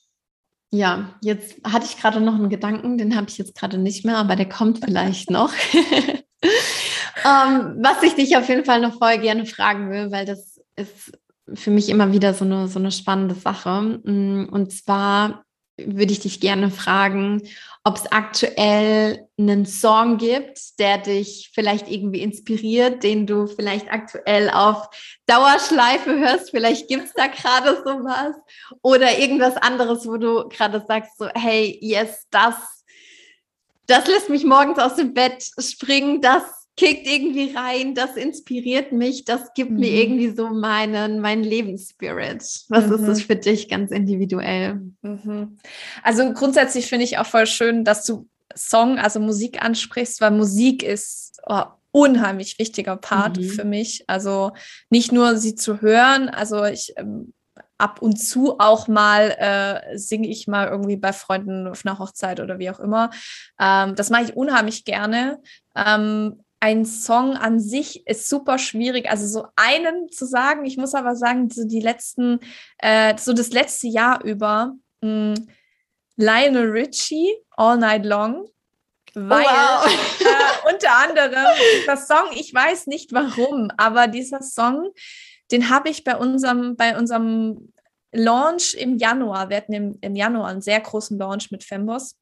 ja, 0.71 1.15
jetzt 1.23 1.57
hatte 1.65 1.87
ich 1.87 1.97
gerade 1.97 2.21
noch 2.21 2.35
einen 2.35 2.51
Gedanken, 2.51 2.99
den 2.99 3.17
habe 3.17 3.29
ich 3.29 3.39
jetzt 3.39 3.55
gerade 3.55 3.79
nicht 3.79 4.05
mehr, 4.05 4.19
aber 4.19 4.37
der 4.37 4.49
kommt 4.49 4.85
vielleicht 4.85 5.31
noch. 5.31 5.53
ähm, 7.25 7.77
was 7.83 8.03
ich 8.03 8.15
dich 8.15 8.37
auf 8.37 8.49
jeden 8.49 8.65
Fall 8.65 8.81
noch 8.81 8.99
voll 8.99 9.19
gerne 9.19 9.47
fragen 9.47 9.91
will, 9.91 10.11
weil 10.11 10.27
das 10.27 10.61
ist 10.77 11.13
für 11.55 11.71
mich 11.71 11.89
immer 11.89 12.13
wieder 12.13 12.35
so 12.35 12.45
eine, 12.45 12.69
so 12.69 12.79
eine 12.79 12.91
spannende 12.91 13.35
Sache. 13.35 14.01
Mm, 14.05 14.49
und 14.51 14.73
zwar 14.73 15.46
würde 15.77 16.13
ich 16.13 16.21
dich 16.21 16.41
gerne 16.41 16.71
fragen, 16.71 17.43
ob 17.85 17.97
es 17.97 18.11
aktuell 18.11 19.29
einen 19.39 19.65
Song 19.67 20.17
gibt, 20.19 20.79
der 20.81 20.99
dich 20.99 21.51
vielleicht 21.55 21.89
irgendwie 21.89 22.21
inspiriert, 22.21 23.03
den 23.03 23.27
du 23.27 23.47
vielleicht 23.47 23.93
aktuell 23.93 24.51
auf 24.51 24.89
Dauerschleife 25.27 26.19
hörst. 26.19 26.51
Vielleicht 26.51 26.89
gibt 26.89 27.05
es 27.05 27.13
da 27.13 27.27
gerade 27.29 27.77
sowas 27.85 28.35
oder 28.83 29.19
irgendwas 29.19 29.57
anderes, 29.57 30.07
wo 30.07 30.17
du 30.17 30.49
gerade 30.49 30.83
sagst, 30.87 31.19
so, 31.19 31.29
hey, 31.35 31.79
yes, 31.81 32.27
das, 32.31 32.55
das 33.87 34.07
lässt 34.07 34.31
mich 34.31 34.45
morgens 34.45 34.79
aus 34.79 34.97
dem 34.97 35.15
Bett 35.15 35.45
springen, 35.59 36.21
das 36.21 36.43
kickt 36.77 37.07
irgendwie 37.07 37.55
rein, 37.55 37.95
das 37.95 38.17
inspiriert 38.17 38.93
mich, 38.93 39.25
das 39.25 39.55
gibt 39.55 39.71
mhm. 39.71 39.81
mir 39.81 39.93
irgendwie 39.93 40.31
so 40.31 40.49
meinen, 40.49 41.21
meinen 41.21 41.43
Lebensspirit. 41.43 42.43
Was 42.69 42.87
mhm. 42.87 42.93
ist 42.93 43.09
es 43.09 43.23
für 43.23 43.37
dich 43.37 43.69
ganz 43.69 43.91
individuell? 43.91 44.83
Mhm. 45.03 45.57
Also 46.03 46.33
grundsätzlich 46.35 46.87
finde 46.87 47.05
ich 47.05 47.19
auch 47.19 47.27
voll 47.27 47.47
schön, 47.47 47.85
dass 47.85 48.05
du 48.05 48.29
Song, 48.55 48.99
also 48.99 49.21
Musik 49.21 49.63
ansprichst, 49.63 50.21
weil 50.21 50.31
Musik 50.31 50.83
ist 50.83 51.41
oh, 51.47 51.65
unheimlich 51.93 52.59
wichtiger 52.59 52.97
Part 52.97 53.39
mhm. 53.39 53.45
für 53.45 53.65
mich. 53.65 54.05
Also 54.07 54.53
nicht 54.91 55.13
nur 55.13 55.37
sie 55.37 55.55
zu 55.55 55.81
hören, 55.81 56.29
also 56.29 56.65
ich 56.65 56.93
ähm, 56.97 57.33
ab 57.79 58.01
und 58.01 58.17
zu 58.17 58.59
auch 58.59 58.89
mal 58.89 59.31
äh, 59.39 59.99
singe 59.99 60.29
ich 60.29 60.47
mal 60.47 60.69
irgendwie 60.69 60.97
bei 60.97 61.13
Freunden 61.13 61.67
auf 61.67 61.85
einer 61.85 61.99
Hochzeit 61.99 62.41
oder 62.41 62.59
wie 62.59 62.71
auch 62.71 62.81
immer. 62.81 63.11
Ähm, 63.61 63.95
das 63.95 64.11
mache 64.11 64.25
ich 64.25 64.37
unheimlich 64.37 64.85
gerne. 64.85 65.41
Ähm, 65.75 66.43
ein 66.61 66.85
Song 66.85 67.35
an 67.37 67.61
sich 67.61 68.07
ist 68.07 68.29
super 68.29 68.59
schwierig. 68.59 69.11
Also 69.11 69.27
so 69.27 69.47
einen 69.57 70.11
zu 70.11 70.27
sagen, 70.27 70.65
ich 70.65 70.77
muss 70.77 70.95
aber 70.95 71.15
sagen, 71.15 71.51
so 71.51 71.67
die 71.67 71.81
letzten, 71.81 72.41
äh, 72.79 73.17
so 73.19 73.33
das 73.33 73.51
letzte 73.51 73.89
Jahr 73.89 74.23
über, 74.25 74.75
mh, 75.01 75.35
hm, 75.35 75.49
Lionel 76.17 76.71
Richie, 76.71 77.37
All 77.51 77.77
Night 77.77 78.07
Long, 78.07 78.49
weil 79.15 79.45
oh, 79.45 79.49
wow. 79.49 79.87
äh, 79.87 80.73
unter 80.73 80.97
anderem 80.97 81.47
dieser 81.81 81.97
Song, 81.97 82.31
ich 82.33 82.53
weiß 82.53 82.87
nicht 82.87 83.13
warum, 83.13 83.71
aber 83.77 84.07
dieser 84.07 84.43
Song, 84.43 84.93
den 85.53 85.69
habe 85.69 85.91
ich 85.91 86.05
bei 86.05 86.17
unserem, 86.17 86.75
bei 86.77 86.99
unserem 86.99 87.73
Launch 88.13 88.75
im 88.75 88.97
Januar, 88.97 89.51
wir 89.51 89.59
hatten 89.59 89.75
im, 89.75 89.99
im 90.01 90.17
Januar 90.17 90.49
einen 90.49 90.63
sehr 90.63 90.81
großen 90.81 91.19
Launch 91.19 91.51
mit 91.51 91.65
Femboss 91.65 92.17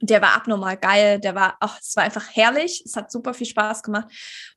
der 0.00 0.22
war 0.22 0.34
abnormal 0.34 0.76
geil, 0.76 1.20
der 1.20 1.34
war, 1.34 1.56
ach, 1.60 1.78
es 1.80 1.96
war 1.96 2.04
einfach 2.04 2.28
herrlich, 2.32 2.82
es 2.84 2.96
hat 2.96 3.10
super 3.10 3.34
viel 3.34 3.46
Spaß 3.46 3.82
gemacht 3.82 4.08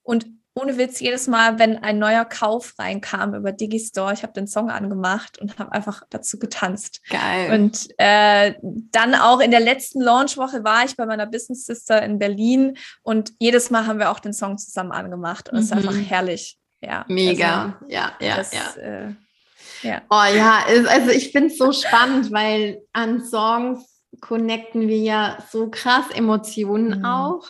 und 0.03 0.27
ohne 0.57 0.77
Witz, 0.77 1.01
jedes 1.01 1.27
Mal, 1.27 1.59
wenn 1.59 1.83
ein 1.83 1.99
neuer 1.99 2.23
Kauf 2.23 2.75
reinkam 2.79 3.35
über 3.35 3.51
Digistore, 3.51 4.13
ich 4.13 4.23
habe 4.23 4.31
den 4.31 4.47
Song 4.47 4.69
angemacht 4.69 5.37
und 5.37 5.59
habe 5.59 5.73
einfach 5.73 6.03
dazu 6.09 6.39
getanzt. 6.39 7.01
Geil. 7.09 7.51
Und 7.51 7.89
äh, 7.97 8.53
dann 8.61 9.15
auch 9.15 9.41
in 9.41 9.51
der 9.51 9.59
letzten 9.59 9.99
Launchwoche 9.99 10.63
war 10.63 10.85
ich 10.85 10.95
bei 10.95 11.05
meiner 11.05 11.25
Business 11.25 11.65
Sister 11.65 12.01
in 12.01 12.19
Berlin 12.19 12.77
und 13.03 13.33
jedes 13.37 13.69
Mal 13.69 13.85
haben 13.85 13.99
wir 13.99 14.09
auch 14.09 14.21
den 14.21 14.31
Song 14.31 14.57
zusammen 14.57 14.93
angemacht 14.93 15.49
und 15.49 15.57
es 15.57 15.71
mhm. 15.71 15.79
ist 15.79 15.87
einfach 15.87 16.09
herrlich. 16.09 16.57
Ja. 16.79 17.03
Mega. 17.09 17.77
Also, 17.81 17.93
ja, 17.93 18.13
ja, 18.21 18.37
das, 18.37 18.53
ja. 18.53 18.81
Äh, 18.81 19.15
ja. 19.81 20.01
Oh 20.09 20.35
ja, 20.35 20.63
also 20.87 21.11
ich 21.11 21.31
finde 21.31 21.49
es 21.49 21.57
so 21.57 21.73
spannend, 21.73 22.31
weil 22.31 22.81
an 22.93 23.23
Songs 23.25 23.94
connecten 24.21 24.87
wir 24.87 24.97
ja 24.97 25.37
so 25.51 25.69
krass 25.69 26.05
Emotionen 26.13 26.99
mhm. 26.99 27.05
auch. 27.05 27.47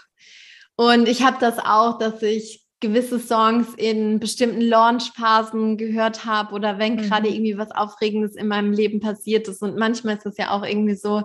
Und 0.76 1.08
ich 1.08 1.24
habe 1.24 1.38
das 1.40 1.58
auch, 1.60 1.98
dass 1.98 2.22
ich 2.22 2.66
gewisse 2.82 3.20
Songs 3.20 3.74
in 3.78 4.20
bestimmten 4.20 4.62
Launchphasen 4.62 5.78
gehört 5.78 6.26
habe 6.26 6.54
oder 6.54 6.78
wenn 6.78 6.96
mhm. 6.96 7.02
gerade 7.02 7.30
irgendwie 7.30 7.58
was 7.58 7.72
Aufregendes 7.72 8.36
in 8.36 8.48
meinem 8.48 8.74
Leben 8.74 9.00
passiert 9.00 9.48
ist. 9.48 9.62
Und 9.62 9.78
manchmal 9.78 10.18
ist 10.18 10.26
es 10.26 10.38
ja 10.38 10.52
auch 10.52 10.64
irgendwie 10.64 10.96
so, 10.96 11.24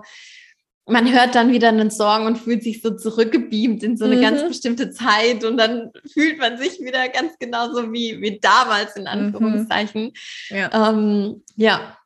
man 0.87 1.11
hört 1.11 1.35
dann 1.35 1.51
wieder 1.51 1.69
einen 1.69 1.91
Song 1.91 2.25
und 2.25 2.37
fühlt 2.37 2.63
sich 2.63 2.81
so 2.81 2.91
zurückgebeamt 2.91 3.83
in 3.83 3.97
so 3.97 4.05
eine 4.05 4.15
mhm. 4.15 4.21
ganz 4.21 4.43
bestimmte 4.43 4.91
Zeit 4.91 5.43
und 5.43 5.57
dann 5.57 5.91
fühlt 6.11 6.39
man 6.39 6.57
sich 6.57 6.79
wieder 6.79 7.07
ganz 7.09 7.37
genauso 7.39 7.93
wie, 7.93 8.19
wie 8.21 8.39
damals 8.39 8.95
in 8.95 9.03
mhm. 9.03 9.07
Anführungszeichen. 9.07 10.13
Mhm. 10.49 10.55
Ja. 10.55 10.89
Ähm, 10.89 11.43
ja, 11.55 11.97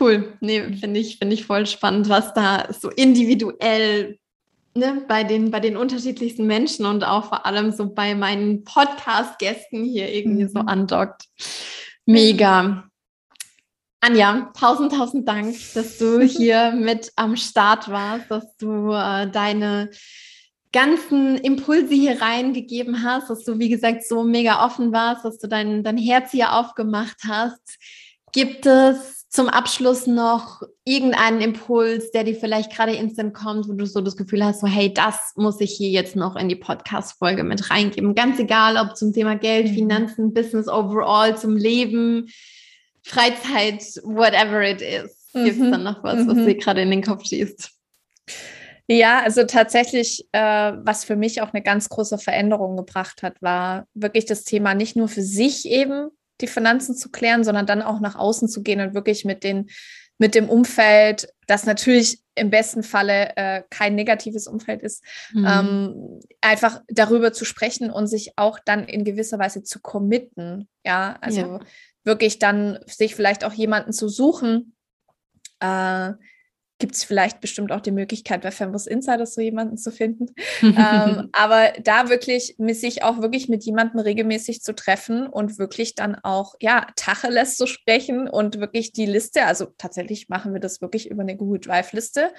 cool. 0.00 0.36
Nee, 0.40 0.76
finde 0.76 1.00
ich, 1.00 1.18
finde 1.18 1.34
ich 1.34 1.46
voll 1.46 1.66
spannend, 1.66 2.08
was 2.08 2.34
da 2.34 2.72
so 2.72 2.90
individuell 2.90 4.18
ne, 4.74 5.04
bei, 5.06 5.24
den, 5.24 5.50
bei 5.50 5.60
den 5.60 5.76
unterschiedlichsten 5.76 6.46
Menschen 6.46 6.86
und 6.86 7.04
auch 7.04 7.26
vor 7.26 7.46
allem 7.46 7.72
so 7.72 7.92
bei 7.92 8.14
meinen 8.14 8.64
Podcast-Gästen 8.64 9.84
hier 9.84 10.12
irgendwie 10.12 10.44
mhm. 10.44 10.48
so 10.48 10.60
andockt. 10.60 11.24
Mega. 12.06 12.84
Anja, 14.00 14.50
tausend, 14.58 14.92
tausend 14.92 15.28
Dank, 15.28 15.54
dass 15.74 15.98
du 15.98 16.20
hier 16.22 16.72
mit 16.72 17.12
am 17.16 17.36
Start 17.36 17.88
warst, 17.88 18.30
dass 18.30 18.56
du 18.56 18.92
äh, 18.92 19.30
deine 19.30 19.90
ganzen 20.72 21.36
Impulse 21.36 21.94
hier 21.94 22.20
reingegeben 22.20 23.04
hast, 23.04 23.30
dass 23.30 23.44
du, 23.44 23.58
wie 23.58 23.68
gesagt, 23.68 24.04
so 24.04 24.24
mega 24.24 24.64
offen 24.64 24.90
warst, 24.90 25.24
dass 25.24 25.38
du 25.38 25.46
dein, 25.46 25.84
dein 25.84 25.98
Herz 25.98 26.30
hier 26.30 26.54
aufgemacht 26.54 27.18
hast. 27.28 27.78
Gibt 28.32 28.64
es 28.66 29.21
zum 29.32 29.48
Abschluss 29.48 30.06
noch 30.06 30.60
irgendeinen 30.84 31.40
Impuls, 31.40 32.10
der 32.10 32.24
dir 32.24 32.34
vielleicht 32.34 32.70
gerade 32.70 32.92
instant 32.92 33.32
kommt, 33.32 33.66
wo 33.66 33.72
du 33.72 33.86
so 33.86 34.02
das 34.02 34.18
Gefühl 34.18 34.44
hast, 34.44 34.60
so 34.60 34.66
hey, 34.66 34.92
das 34.92 35.32
muss 35.36 35.58
ich 35.62 35.72
hier 35.72 35.88
jetzt 35.88 36.16
noch 36.16 36.36
in 36.36 36.50
die 36.50 36.56
Podcast-Folge 36.56 37.42
mit 37.42 37.70
reingeben. 37.70 38.14
Ganz 38.14 38.38
egal, 38.38 38.76
ob 38.76 38.94
zum 38.94 39.14
Thema 39.14 39.34
Geld, 39.36 39.70
mhm. 39.70 39.74
Finanzen, 39.74 40.34
Business 40.34 40.68
overall, 40.68 41.34
zum 41.34 41.56
Leben, 41.56 42.28
Freizeit, 43.04 43.82
whatever 44.04 44.62
it 44.68 44.82
is. 44.82 45.30
Gibt 45.32 45.48
es 45.48 45.56
mhm. 45.56 45.72
dann 45.72 45.84
noch 45.84 46.04
was, 46.04 46.26
was 46.26 46.36
mhm. 46.36 46.46
dir 46.46 46.56
gerade 46.58 46.82
in 46.82 46.90
den 46.90 47.02
Kopf 47.02 47.24
schießt? 47.24 47.70
Ja, 48.86 49.20
also 49.20 49.44
tatsächlich, 49.44 50.28
äh, 50.32 50.72
was 50.76 51.06
für 51.06 51.16
mich 51.16 51.40
auch 51.40 51.54
eine 51.54 51.62
ganz 51.62 51.88
große 51.88 52.18
Veränderung 52.18 52.76
gebracht 52.76 53.22
hat, 53.22 53.40
war 53.40 53.86
wirklich 53.94 54.26
das 54.26 54.44
Thema 54.44 54.74
nicht 54.74 54.94
nur 54.94 55.08
für 55.08 55.22
sich 55.22 55.64
eben 55.64 56.10
die 56.42 56.48
Finanzen 56.48 56.94
zu 56.94 57.10
klären, 57.10 57.44
sondern 57.44 57.66
dann 57.66 57.82
auch 57.82 58.00
nach 58.00 58.16
außen 58.16 58.48
zu 58.48 58.62
gehen 58.62 58.80
und 58.80 58.94
wirklich 58.94 59.24
mit 59.24 59.44
den 59.44 59.70
mit 60.18 60.36
dem 60.36 60.48
Umfeld, 60.48 61.28
das 61.48 61.66
natürlich 61.66 62.20
im 62.36 62.48
besten 62.48 62.84
Falle 62.84 63.36
äh, 63.36 63.62
kein 63.70 63.96
negatives 63.96 64.46
Umfeld 64.46 64.80
ist, 64.80 65.02
mhm. 65.32 65.46
ähm, 65.46 66.20
einfach 66.40 66.80
darüber 66.88 67.32
zu 67.32 67.44
sprechen 67.44 67.90
und 67.90 68.06
sich 68.06 68.32
auch 68.36 68.60
dann 68.64 68.84
in 68.84 69.04
gewisser 69.04 69.40
Weise 69.40 69.64
zu 69.64 69.80
committen. 69.80 70.68
Ja, 70.84 71.18
also 71.20 71.40
ja. 71.40 71.60
wirklich 72.04 72.38
dann 72.38 72.78
sich 72.86 73.16
vielleicht 73.16 73.44
auch 73.44 73.52
jemanden 73.52 73.92
zu 73.92 74.08
suchen, 74.08 74.76
äh, 75.58 76.12
gibt 76.82 76.96
es 76.96 77.04
vielleicht 77.04 77.40
bestimmt 77.40 77.70
auch 77.70 77.80
die 77.80 77.92
Möglichkeit, 77.92 78.42
bei 78.42 78.50
Fembus 78.50 78.88
Insiders 78.88 79.34
so 79.34 79.40
jemanden 79.40 79.76
zu 79.78 79.92
finden. 79.92 80.26
ähm, 80.62 81.28
aber 81.30 81.72
da 81.80 82.08
wirklich 82.08 82.56
sich 82.58 83.04
auch 83.04 83.22
wirklich 83.22 83.48
mit 83.48 83.62
jemandem 83.62 84.00
regelmäßig 84.00 84.62
zu 84.62 84.74
treffen 84.74 85.28
und 85.28 85.60
wirklich 85.60 85.94
dann 85.94 86.16
auch, 86.16 86.56
ja, 86.60 86.88
Tacheles 86.96 87.56
zu 87.56 87.68
sprechen 87.68 88.28
und 88.28 88.58
wirklich 88.58 88.92
die 88.92 89.06
Liste, 89.06 89.46
also 89.46 89.66
tatsächlich 89.78 90.28
machen 90.28 90.54
wir 90.54 90.60
das 90.60 90.80
wirklich 90.80 91.08
über 91.08 91.22
eine 91.22 91.36
Google 91.36 91.60
Drive-Liste 91.60 92.32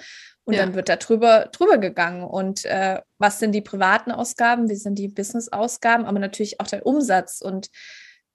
und 0.44 0.52
ja. 0.52 0.60
dann 0.60 0.74
wird 0.74 0.90
da 0.90 0.96
drüber, 0.96 1.48
drüber 1.50 1.78
gegangen. 1.78 2.22
Und 2.22 2.66
äh, 2.66 3.00
was 3.16 3.38
sind 3.38 3.52
die 3.52 3.62
privaten 3.62 4.12
Ausgaben, 4.12 4.68
wie 4.68 4.76
sind 4.76 4.98
die 4.98 5.08
Business-Ausgaben, 5.08 6.04
aber 6.04 6.18
natürlich 6.18 6.60
auch 6.60 6.66
der 6.66 6.84
Umsatz 6.84 7.40
und 7.40 7.70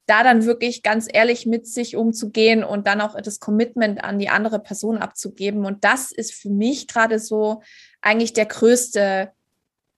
da 0.09 0.23
dann 0.23 0.45
wirklich 0.45 0.81
ganz 0.81 1.07
ehrlich 1.11 1.45
mit 1.45 1.67
sich 1.67 1.95
umzugehen 1.95 2.63
und 2.63 2.87
dann 2.87 3.01
auch 3.01 3.15
das 3.21 3.39
Commitment 3.39 4.03
an 4.03 4.17
die 4.17 4.29
andere 4.29 4.59
Person 4.59 4.97
abzugeben. 4.97 5.65
Und 5.65 5.83
das 5.83 6.11
ist 6.11 6.33
für 6.33 6.49
mich 6.49 6.87
gerade 6.87 7.19
so 7.19 7.61
eigentlich 8.01 8.33
der 8.33 8.45
größte, 8.45 9.31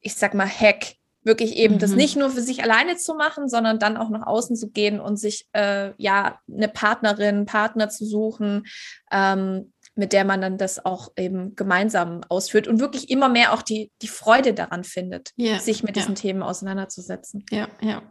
ich 0.01 0.15
sag 0.15 0.33
mal, 0.33 0.47
Hack. 0.47 0.95
Wirklich 1.23 1.55
eben 1.55 1.75
mhm. 1.75 1.79
das 1.79 1.91
nicht 1.91 2.17
nur 2.17 2.31
für 2.31 2.41
sich 2.41 2.63
alleine 2.63 2.97
zu 2.97 3.13
machen, 3.13 3.47
sondern 3.47 3.77
dann 3.77 3.95
auch 3.95 4.09
nach 4.09 4.25
außen 4.25 4.55
zu 4.55 4.71
gehen 4.71 4.99
und 4.99 5.17
sich 5.17 5.47
äh, 5.53 5.91
ja 5.97 6.39
eine 6.51 6.67
Partnerin, 6.67 7.45
Partner 7.45 7.89
zu 7.89 8.05
suchen, 8.05 8.65
ähm, 9.11 9.71
mit 9.93 10.13
der 10.13 10.25
man 10.25 10.41
dann 10.41 10.57
das 10.57 10.83
auch 10.83 11.11
eben 11.17 11.55
gemeinsam 11.55 12.21
ausführt 12.27 12.67
und 12.67 12.79
wirklich 12.79 13.11
immer 13.11 13.29
mehr 13.29 13.53
auch 13.53 13.61
die, 13.61 13.91
die 14.01 14.07
Freude 14.07 14.55
daran 14.55 14.83
findet, 14.83 15.29
yeah, 15.37 15.59
sich 15.59 15.83
mit 15.83 15.95
diesen 15.95 16.15
Themen 16.15 16.41
auseinanderzusetzen. 16.41 17.45
Ja, 17.51 17.67
ja. 17.81 18.01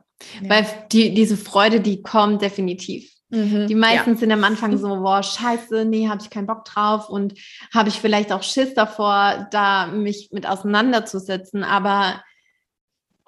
Ja. 0.42 0.50
Weil 0.50 0.66
die, 0.92 1.14
diese 1.14 1.36
Freude, 1.36 1.80
die 1.80 2.02
kommt 2.02 2.42
definitiv. 2.42 3.10
Mhm, 3.30 3.68
die 3.68 3.74
meisten 3.74 4.10
ja. 4.10 4.16
sind 4.16 4.32
am 4.32 4.44
Anfang 4.44 4.76
so, 4.78 4.88
boah, 4.88 5.22
scheiße, 5.22 5.84
nee, 5.84 6.08
habe 6.08 6.22
ich 6.22 6.30
keinen 6.30 6.46
Bock 6.46 6.64
drauf 6.64 7.08
und 7.08 7.34
habe 7.72 7.88
ich 7.88 7.96
vielleicht 7.96 8.32
auch 8.32 8.42
Schiss 8.42 8.74
davor, 8.74 9.48
da 9.50 9.86
mich 9.86 10.30
mit 10.32 10.46
auseinanderzusetzen. 10.46 11.64
Aber 11.64 12.22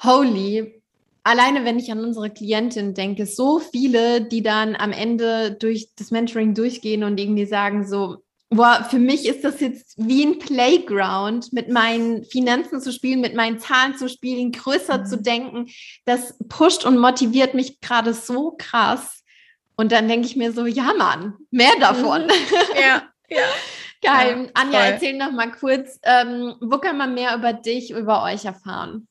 holy, 0.03 0.83
alleine 1.23 1.65
wenn 1.65 1.79
ich 1.79 1.91
an 1.93 2.05
unsere 2.05 2.31
Klientin 2.31 2.95
denke, 2.95 3.27
so 3.27 3.61
viele, 3.61 4.23
die 4.23 4.43
dann 4.43 4.75
am 4.77 4.93
Ende 4.93 5.53
durch 5.53 5.91
das 5.97 6.11
Mentoring 6.11 6.55
durchgehen 6.55 7.05
und 7.05 7.19
irgendwie 7.19 7.47
sagen 7.47 7.87
so, 7.87 8.23
boah, 8.53 8.87
für 8.89 8.99
mich 8.99 9.27
ist 9.27 9.45
das 9.45 9.61
jetzt 9.61 9.95
wie 9.97 10.25
ein 10.25 10.39
Playground, 10.39 11.53
mit 11.53 11.69
meinen 11.69 12.25
Finanzen 12.25 12.81
zu 12.81 12.93
spielen, 12.93 13.21
mit 13.21 13.35
meinen 13.35 13.59
Zahlen 13.59 13.97
zu 13.97 14.09
spielen, 14.09 14.53
größer 14.53 14.99
mhm. 14.99 15.07
zu 15.07 15.19
denken. 15.19 15.67
Das 16.05 16.37
pusht 16.49 16.85
und 16.85 16.99
motiviert 16.99 17.55
mich 17.55 17.81
gerade 17.81 18.15
so 18.15 18.55
krass. 18.59 19.25
Und 19.77 19.93
dann 19.93 20.09
denke 20.09 20.27
ich 20.27 20.37
mir 20.37 20.53
so, 20.53 20.67
ja, 20.67 20.93
Mann, 20.97 21.35
mehr 21.51 21.73
davon. 21.81 22.27
Mhm. 22.27 22.33
Ja, 22.81 23.03
ja. 23.29 23.41
Geil. 24.05 24.47
Ja, 24.47 24.51
Anja, 24.55 24.81
voll. 24.81 24.91
erzähl 24.91 25.17
noch 25.17 25.31
mal 25.31 25.53
kurz, 25.53 26.01
ähm, 26.03 26.57
wo 26.61 26.79
kann 26.79 26.99
man 26.99 27.15
mehr 27.15 27.37
über 27.37 27.53
dich, 27.53 27.93
über 27.93 28.25
euch 28.25 28.45
erfahren? 28.45 29.07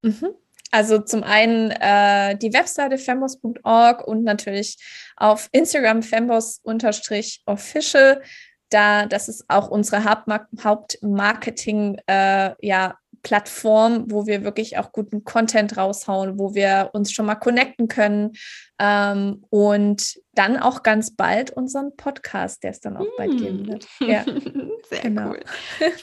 Mhm. 0.00 0.28
Also 0.70 1.00
zum 1.00 1.22
einen 1.22 1.70
äh, 1.70 2.38
die 2.38 2.54
Webseite 2.54 2.96
fembos.org 2.96 4.08
und 4.08 4.24
natürlich 4.24 4.78
auf 5.16 5.50
Instagram 5.52 6.02
fembos-official 6.02 8.22
da, 8.72 9.06
das 9.06 9.28
ist 9.28 9.44
auch 9.48 9.68
unsere 9.68 10.04
Hauptmarketing, 10.04 12.00
äh, 12.06 12.54
ja, 12.60 12.96
Plattform, 13.22 14.10
wo 14.10 14.26
wir 14.26 14.42
wirklich 14.42 14.78
auch 14.78 14.90
guten 14.90 15.24
Content 15.24 15.76
raushauen, 15.76 16.38
wo 16.38 16.54
wir 16.54 16.90
uns 16.92 17.12
schon 17.12 17.26
mal 17.26 17.36
connecten 17.36 17.86
können 17.86 18.32
ähm, 18.84 19.44
und 19.48 20.18
dann 20.34 20.56
auch 20.56 20.82
ganz 20.82 21.14
bald 21.14 21.50
unseren 21.52 21.96
Podcast, 21.96 22.64
der 22.64 22.72
es 22.72 22.80
dann 22.80 22.96
auch 22.96 23.04
mm. 23.04 23.16
bald 23.16 23.38
geben 23.38 23.68
wird. 23.68 23.86
Ja. 24.00 24.24
Sehr 24.90 25.02
genau. 25.02 25.30
cool. 25.30 25.40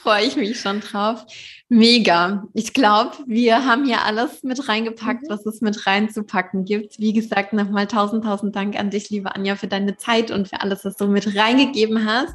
Freue 0.01 0.23
ich 0.23 0.37
mich 0.37 0.61
schon 0.61 0.79
drauf. 0.79 1.25
Mega. 1.67 2.47
Ich 2.53 2.73
glaube, 2.73 3.11
wir 3.25 3.65
haben 3.65 3.83
hier 3.83 4.05
alles 4.05 4.43
mit 4.43 4.69
reingepackt, 4.69 5.23
mhm. 5.23 5.29
was 5.29 5.45
es 5.45 5.59
mit 5.59 5.85
reinzupacken 5.85 6.63
gibt. 6.63 6.99
Wie 6.99 7.11
gesagt, 7.11 7.51
nochmal 7.51 7.87
tausend, 7.87 8.23
tausend 8.23 8.55
Dank 8.55 8.79
an 8.79 8.91
dich, 8.91 9.09
liebe 9.09 9.35
Anja, 9.35 9.57
für 9.57 9.67
deine 9.67 9.97
Zeit 9.97 10.31
und 10.31 10.47
für 10.47 10.61
alles, 10.61 10.85
was 10.85 10.95
du 10.95 11.07
mit 11.07 11.35
reingegeben 11.35 12.05
hast. 12.05 12.33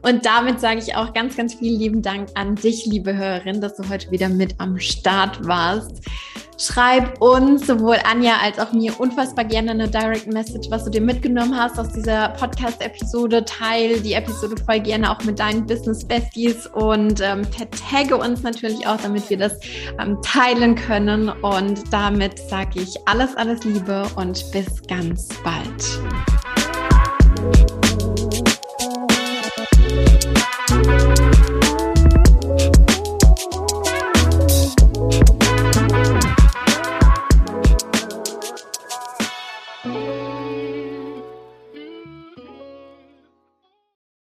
Und 0.00 0.24
damit 0.24 0.58
sage 0.58 0.78
ich 0.78 0.96
auch 0.96 1.12
ganz, 1.12 1.36
ganz 1.36 1.54
vielen 1.54 1.78
lieben 1.78 2.02
Dank 2.02 2.30
an 2.34 2.54
dich, 2.54 2.86
liebe 2.86 3.14
Hörerin, 3.14 3.60
dass 3.60 3.76
du 3.76 3.90
heute 3.90 4.10
wieder 4.10 4.30
mit 4.30 4.54
am 4.58 4.78
Start 4.78 5.46
warst. 5.46 6.02
Schreib 6.58 7.20
uns, 7.20 7.66
sowohl 7.66 7.96
Anja 8.04 8.36
als 8.40 8.60
auch 8.60 8.72
mir, 8.72 9.00
unfassbar 9.00 9.44
gerne 9.44 9.74
eine 9.82 9.90
Direct 9.90 10.32
Message, 10.32 10.70
was 10.70 10.84
du 10.84 10.90
dir 10.90 11.00
mitgenommen 11.00 11.56
hast 11.56 11.78
aus 11.78 11.88
dieser 11.90 12.28
Podcast-Episode. 12.30 13.44
Teil 13.44 14.00
die 14.00 14.12
Episode 14.12 14.54
voll 14.64 14.80
gerne 14.80 15.10
auch 15.10 15.22
mit 15.24 15.40
deinen 15.40 15.66
Business-Besties 15.66 16.68
und 16.68 17.20
ähm, 17.20 17.44
vertagge 17.44 18.16
uns 18.16 18.42
natürlich 18.42 18.86
auch, 18.86 18.98
damit 18.98 19.28
wir 19.28 19.38
das 19.38 19.58
ähm, 19.98 20.18
teilen 20.22 20.76
können. 20.76 21.28
Und 21.28 21.92
damit 21.92 22.38
sage 22.38 22.80
ich 22.80 22.96
alles, 23.06 23.34
alles 23.36 23.64
Liebe 23.64 24.06
und 24.14 24.44
bis 24.52 24.82
ganz 24.86 25.28
bald. 25.42 25.82